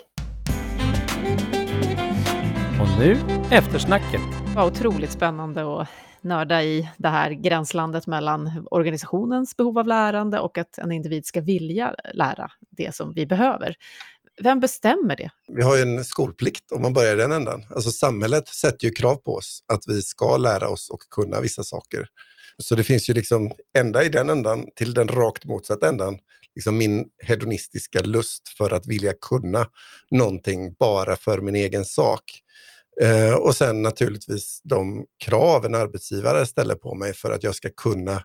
Och 2.81 2.99
nu 2.99 3.17
eftersnacket. 3.51 4.21
Det 4.47 4.55
var 4.55 4.67
otroligt 4.67 5.11
spännande 5.11 5.81
att 5.81 5.87
nörda 6.21 6.63
i 6.63 6.89
det 6.97 7.09
här 7.09 7.31
gränslandet 7.31 8.07
mellan 8.07 8.67
organisationens 8.71 9.57
behov 9.57 9.79
av 9.79 9.87
lärande 9.87 10.39
och 10.39 10.57
att 10.57 10.77
en 10.77 10.91
individ 10.91 11.25
ska 11.25 11.41
vilja 11.41 11.95
lära 12.13 12.51
det 12.69 12.95
som 12.95 13.13
vi 13.13 13.25
behöver. 13.25 13.75
Vem 14.41 14.59
bestämmer 14.59 15.15
det? 15.15 15.29
Vi 15.47 15.61
har 15.61 15.75
ju 15.75 15.81
en 15.81 16.05
skolplikt 16.05 16.71
om 16.71 16.81
man 16.81 16.93
börjar 16.93 17.13
i 17.13 17.17
den 17.17 17.31
ändan. 17.31 17.65
Alltså 17.69 17.91
samhället 17.91 18.47
sätter 18.47 18.87
ju 18.87 18.93
krav 18.93 19.15
på 19.15 19.35
oss 19.35 19.63
att 19.73 19.83
vi 19.87 20.01
ska 20.01 20.37
lära 20.37 20.69
oss 20.69 20.89
och 20.89 21.01
kunna 21.11 21.41
vissa 21.41 21.63
saker. 21.63 22.07
Så 22.57 22.75
det 22.75 22.83
finns 22.83 23.09
ju 23.09 23.13
liksom 23.13 23.51
ända 23.77 24.03
i 24.03 24.09
den 24.09 24.29
ändan 24.29 24.65
till 24.75 24.93
den 24.93 25.07
rakt 25.07 25.45
motsatta 25.45 25.89
ändan 25.89 26.19
liksom 26.55 26.77
min 26.77 27.05
hedonistiska 27.23 27.99
lust 27.99 28.49
för 28.57 28.73
att 28.73 28.87
vilja 28.87 29.13
kunna 29.13 29.67
någonting 30.11 30.73
bara 30.73 31.15
för 31.15 31.41
min 31.41 31.55
egen 31.55 31.85
sak. 31.85 32.23
Eh, 33.01 33.33
och 33.33 33.55
sen 33.55 33.81
naturligtvis 33.81 34.61
de 34.63 35.05
krav 35.23 35.65
en 35.65 35.75
arbetsgivare 35.75 36.45
ställer 36.45 36.75
på 36.75 36.95
mig 36.95 37.13
för 37.13 37.31
att 37.31 37.43
jag 37.43 37.55
ska 37.55 37.69
kunna 37.69 38.23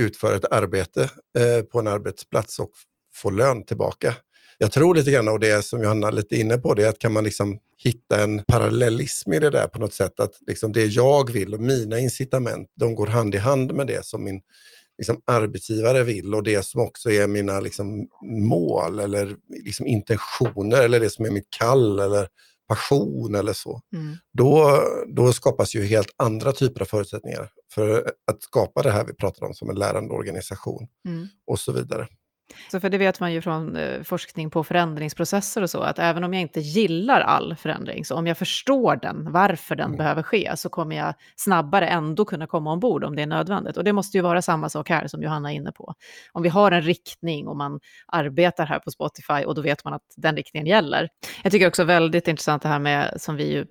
utföra 0.00 0.36
ett 0.36 0.52
arbete 0.52 1.10
eh, 1.38 1.62
på 1.62 1.78
en 1.78 1.86
arbetsplats 1.86 2.58
och 2.58 2.70
få 3.14 3.30
lön 3.30 3.64
tillbaka 3.64 4.14
jag 4.58 4.72
tror 4.72 4.94
lite 4.94 5.10
grann, 5.10 5.28
och 5.28 5.40
det 5.40 5.64
som 5.64 5.82
Johanna 5.82 6.10
lite 6.10 6.36
inne 6.36 6.58
på, 6.58 6.74
det 6.74 6.84
är 6.84 6.88
att 6.88 6.98
kan 6.98 7.12
man 7.12 7.24
liksom 7.24 7.58
hitta 7.78 8.22
en 8.22 8.44
parallellism 8.44 9.32
i 9.32 9.38
det 9.38 9.50
där 9.50 9.68
på 9.68 9.78
något 9.78 9.94
sätt, 9.94 10.20
att 10.20 10.32
liksom 10.46 10.72
det 10.72 10.86
jag 10.86 11.32
vill 11.32 11.54
och 11.54 11.60
mina 11.60 11.98
incitament, 11.98 12.70
de 12.74 12.94
går 12.94 13.06
hand 13.06 13.34
i 13.34 13.38
hand 13.38 13.74
med 13.74 13.86
det 13.86 14.06
som 14.06 14.24
min 14.24 14.40
liksom, 14.98 15.20
arbetsgivare 15.26 16.02
vill 16.02 16.34
och 16.34 16.42
det 16.42 16.66
som 16.66 16.80
också 16.80 17.10
är 17.10 17.26
mina 17.26 17.60
liksom, 17.60 18.08
mål 18.22 18.98
eller 18.98 19.36
liksom, 19.64 19.86
intentioner 19.86 20.82
eller 20.82 21.00
det 21.00 21.10
som 21.10 21.24
är 21.24 21.30
mitt 21.30 21.50
kall 21.58 21.98
eller 21.98 22.28
passion 22.68 23.34
eller 23.34 23.52
så. 23.52 23.80
Mm. 23.92 24.16
Då, 24.32 24.82
då 25.16 25.32
skapas 25.32 25.74
ju 25.74 25.84
helt 25.84 26.14
andra 26.16 26.52
typer 26.52 26.80
av 26.80 26.84
förutsättningar 26.84 27.50
för 27.72 28.12
att 28.26 28.42
skapa 28.42 28.82
det 28.82 28.90
här 28.90 29.04
vi 29.04 29.14
pratar 29.14 29.46
om 29.46 29.54
som 29.54 29.70
en 29.70 29.78
lärande 29.78 30.14
organisation 30.14 30.88
mm. 31.08 31.28
och 31.46 31.58
så 31.58 31.72
vidare. 31.72 32.08
Så 32.70 32.80
för 32.80 32.88
det 32.88 32.98
vet 32.98 33.20
man 33.20 33.32
ju 33.32 33.42
från 33.42 33.76
eh, 33.76 34.02
forskning 34.02 34.50
på 34.50 34.64
förändringsprocesser 34.64 35.62
och 35.62 35.70
så, 35.70 35.80
att 35.80 35.98
även 35.98 36.24
om 36.24 36.34
jag 36.34 36.42
inte 36.42 36.60
gillar 36.60 37.20
all 37.20 37.56
förändring, 37.56 38.04
så 38.04 38.14
om 38.14 38.26
jag 38.26 38.38
förstår 38.38 38.96
den, 38.96 39.32
varför 39.32 39.76
den 39.76 39.86
mm. 39.86 39.98
behöver 39.98 40.22
ske, 40.22 40.52
så 40.56 40.68
kommer 40.68 40.96
jag 40.96 41.14
snabbare 41.36 41.88
ändå 41.88 42.24
kunna 42.24 42.46
komma 42.46 42.72
ombord 42.72 43.04
om 43.04 43.16
det 43.16 43.22
är 43.22 43.26
nödvändigt. 43.26 43.76
Och 43.76 43.84
det 43.84 43.92
måste 43.92 44.16
ju 44.16 44.22
vara 44.22 44.42
samma 44.42 44.68
sak 44.68 44.88
här 44.88 45.06
som 45.06 45.22
Johanna 45.22 45.52
är 45.52 45.56
inne 45.56 45.72
på. 45.72 45.94
Om 46.32 46.42
vi 46.42 46.48
har 46.48 46.72
en 46.72 46.82
riktning 46.82 47.48
och 47.48 47.56
man 47.56 47.80
arbetar 48.06 48.66
här 48.66 48.78
på 48.78 48.90
Spotify 48.90 49.44
och 49.46 49.54
då 49.54 49.62
vet 49.62 49.84
man 49.84 49.94
att 49.94 50.02
den 50.16 50.36
riktningen 50.36 50.66
gäller. 50.66 51.08
Jag 51.42 51.52
tycker 51.52 51.68
också 51.68 51.84
väldigt 51.84 52.28
intressant 52.28 52.62
det 52.62 52.68
här 52.68 52.78
med, 52.78 53.20
som 53.20 53.36
vi 53.36 53.52
ju 53.52 53.66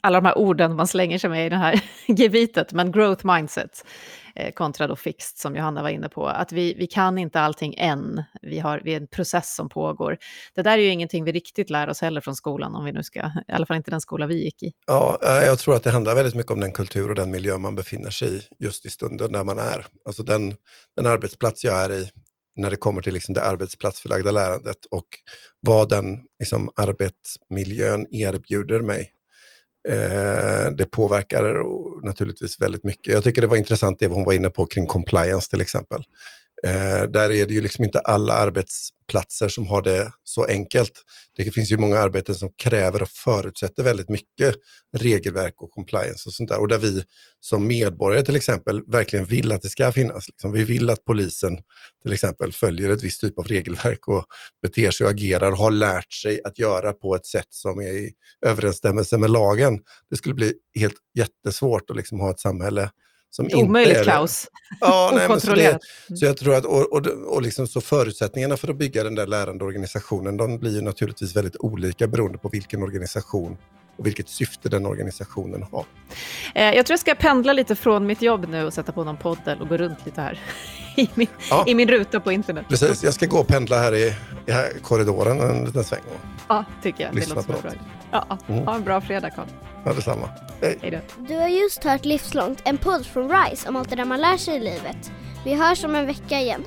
alla 0.00 0.20
de 0.20 0.26
här 0.26 0.38
orden 0.38 0.76
man 0.76 0.86
slänger 0.86 1.18
sig 1.18 1.30
med 1.30 1.46
i 1.46 1.48
det 1.48 1.56
här 1.56 1.82
gebitet, 2.06 2.72
men 2.72 2.92
growth 2.92 3.26
mindset 3.26 3.84
eh, 4.34 4.52
kontra 4.52 4.86
då 4.86 4.96
fixed 4.96 5.38
som 5.38 5.56
Johanna 5.56 5.82
var 5.82 5.88
inne 5.88 6.08
på, 6.08 6.26
att 6.26 6.52
vi, 6.52 6.74
vi 6.74 6.86
kan 6.86 7.18
inte 7.18 7.40
allting 7.40 7.74
än, 7.78 8.22
vi 8.42 8.58
har, 8.58 8.80
vi 8.84 8.92
är 8.92 8.96
en 8.96 9.06
process 9.06 9.54
som 9.54 9.68
pågår. 9.68 10.18
Det 10.54 10.62
där 10.62 10.78
är 10.78 10.82
ju 10.82 10.88
ingenting 10.88 11.24
vi 11.24 11.32
riktigt 11.32 11.70
lär 11.70 11.88
oss 11.88 12.00
heller 12.00 12.20
från 12.20 12.36
skolan, 12.36 12.74
om 12.74 12.84
vi 12.84 12.92
nu 12.92 13.02
ska, 13.02 13.20
i 13.48 13.52
alla 13.52 13.66
fall 13.66 13.76
inte 13.76 13.90
den 13.90 14.00
skola 14.00 14.26
vi 14.26 14.44
gick 14.44 14.62
i. 14.62 14.72
Ja, 14.86 15.18
eh, 15.22 15.46
jag 15.46 15.58
tror 15.58 15.76
att 15.76 15.82
det 15.82 15.90
handlar 15.90 16.14
väldigt 16.14 16.34
mycket 16.34 16.52
om 16.52 16.60
den 16.60 16.72
kultur 16.72 17.08
och 17.08 17.14
den 17.14 17.30
miljö 17.30 17.58
man 17.58 17.74
befinner 17.74 18.10
sig 18.10 18.36
i 18.36 18.42
just 18.58 18.86
i 18.86 18.90
stunden 18.90 19.32
där 19.32 19.44
man 19.44 19.58
är. 19.58 19.86
Alltså 20.04 20.22
den, 20.22 20.54
den 20.96 21.06
arbetsplats 21.06 21.64
jag 21.64 21.84
är 21.84 21.92
i, 21.92 22.10
när 22.56 22.70
det 22.70 22.76
kommer 22.76 23.02
till 23.02 23.14
liksom 23.14 23.34
det 23.34 23.42
arbetsplatsförlagda 23.42 24.30
lärandet 24.30 24.84
och 24.90 25.06
vad 25.60 25.88
den 25.88 26.18
liksom, 26.38 26.70
arbetsmiljön 26.76 28.06
erbjuder 28.10 28.80
mig 28.80 29.12
Eh, 29.88 30.70
det 30.76 30.90
påverkar 30.90 31.62
naturligtvis 32.06 32.60
väldigt 32.60 32.84
mycket. 32.84 33.14
Jag 33.14 33.24
tycker 33.24 33.40
det 33.40 33.48
var 33.48 33.56
intressant 33.56 33.98
det 33.98 34.06
hon 34.06 34.24
var 34.24 34.32
inne 34.32 34.50
på 34.50 34.66
kring 34.66 34.86
compliance 34.86 35.50
till 35.50 35.60
exempel. 35.60 36.02
Eh, 36.66 37.02
där 37.02 37.30
är 37.32 37.46
det 37.46 37.54
ju 37.54 37.60
liksom 37.60 37.84
inte 37.84 37.98
alla 37.98 38.32
arbetsplatser 38.32 39.48
som 39.48 39.66
har 39.66 39.82
det 39.82 40.12
så 40.24 40.44
enkelt. 40.44 40.92
Det 41.36 41.50
finns 41.50 41.72
ju 41.72 41.78
många 41.78 41.98
arbeten 41.98 42.34
som 42.34 42.52
kräver 42.56 43.02
och 43.02 43.08
förutsätter 43.08 43.82
väldigt 43.82 44.08
mycket 44.08 44.54
regelverk 44.96 45.62
och 45.62 45.70
compliance 45.70 46.28
och 46.28 46.32
sånt 46.32 46.48
där. 46.48 46.60
Och 46.60 46.68
där 46.68 46.78
vi 46.78 47.04
som 47.40 47.66
medborgare 47.66 48.24
till 48.24 48.36
exempel 48.36 48.82
verkligen 48.86 49.24
vill 49.24 49.52
att 49.52 49.62
det 49.62 49.68
ska 49.68 49.92
finnas. 49.92 50.28
Liksom. 50.28 50.52
Vi 50.52 50.64
vill 50.64 50.90
att 50.90 51.04
polisen 51.04 51.58
till 52.02 52.12
exempel 52.12 52.52
följer 52.52 52.90
ett 52.90 53.02
visst 53.02 53.20
typ 53.20 53.38
av 53.38 53.44
regelverk 53.46 54.08
och 54.08 54.24
beter 54.62 54.90
sig 54.90 55.04
och 55.04 55.10
agerar 55.10 55.52
och 55.52 55.58
har 55.58 55.70
lärt 55.70 56.12
sig 56.12 56.40
att 56.44 56.58
göra 56.58 56.92
på 56.92 57.14
ett 57.14 57.26
sätt 57.26 57.48
som 57.50 57.80
är 57.80 57.92
i 57.92 58.12
överensstämmelse 58.46 59.18
med 59.18 59.30
lagen. 59.30 59.78
Det 60.10 60.16
skulle 60.16 60.34
bli 60.34 60.54
helt 60.78 60.96
jättesvårt 61.14 61.90
att 61.90 61.96
liksom 61.96 62.20
ha 62.20 62.30
ett 62.30 62.40
samhälle 62.40 62.90
som 63.30 63.48
omöjligt 63.54 63.96
är, 63.96 64.04
kaos. 64.04 64.46
Ja, 64.80 65.12
nej, 65.14 65.40
så, 65.40 65.54
det, 65.54 65.78
så 66.14 66.24
jag 66.24 66.36
tror 66.36 66.54
att, 66.54 66.64
och, 66.64 66.92
och, 66.92 67.06
och 67.06 67.42
liksom 67.42 67.66
så 67.66 67.80
förutsättningarna 67.80 68.56
för 68.56 68.68
att 68.68 68.76
bygga 68.76 69.04
den 69.04 69.14
där 69.14 69.26
lärande 69.26 69.64
organisationen, 69.64 70.36
de 70.36 70.58
blir 70.58 70.74
ju 70.74 70.80
naturligtvis 70.80 71.36
väldigt 71.36 71.56
olika 71.56 72.06
beroende 72.06 72.38
på 72.38 72.48
vilken 72.48 72.82
organisation 72.82 73.56
och 73.96 74.06
vilket 74.06 74.28
syfte 74.28 74.68
den 74.68 74.86
organisationen 74.86 75.62
har. 75.72 75.84
Eh, 76.54 76.64
jag 76.64 76.86
tror 76.86 76.92
jag 76.92 77.00
ska 77.00 77.14
pendla 77.14 77.52
lite 77.52 77.76
från 77.76 78.06
mitt 78.06 78.22
jobb 78.22 78.48
nu 78.48 78.64
och 78.64 78.72
sätta 78.72 78.92
på 78.92 79.04
någon 79.04 79.16
poddel 79.16 79.60
och 79.60 79.68
gå 79.68 79.76
runt 79.76 80.06
lite 80.06 80.20
här 80.20 80.40
i 80.96 81.08
min, 81.14 81.28
ja. 81.50 81.64
i 81.66 81.74
min 81.74 81.88
ruta 81.88 82.20
på 82.20 82.32
internet. 82.32 82.66
Precis, 82.68 83.04
jag 83.04 83.14
ska 83.14 83.26
gå 83.26 83.38
och 83.38 83.46
pendla 83.46 83.78
här 83.78 83.94
i, 83.94 84.14
i 84.46 84.52
här 84.52 84.72
korridoren 84.82 85.40
en 85.40 85.64
liten 85.64 85.84
sväng. 85.84 86.00
Och 86.08 86.20
ja, 86.48 86.64
tycker 86.82 87.04
jag. 87.04 87.14
Det 87.14 87.28
låter 87.28 87.62
bra. 87.62 87.72
Ja, 88.10 88.38
mm. 88.48 88.66
Ha 88.66 88.74
en 88.74 88.84
bra 88.84 89.00
fredag, 89.00 89.30
Carl. 89.30 89.46
Ja, 89.84 89.92
detsamma. 89.92 90.28
Hej. 90.60 90.78
Hej 90.82 90.90
då. 90.90 91.24
Du 91.28 91.36
har 91.36 91.48
just 91.48 91.84
hört 91.84 92.04
Livslångt, 92.04 92.62
en 92.64 92.78
podd 92.78 93.06
från 93.06 93.30
RISE 93.30 93.68
om 93.68 93.76
allt 93.76 93.90
det 93.90 93.96
där 93.96 94.04
man 94.04 94.20
lär 94.20 94.36
sig 94.36 94.56
i 94.56 94.60
livet. 94.60 95.12
Vi 95.44 95.54
hörs 95.54 95.84
om 95.84 95.94
en 95.94 96.06
vecka 96.06 96.40
igen. 96.40 96.64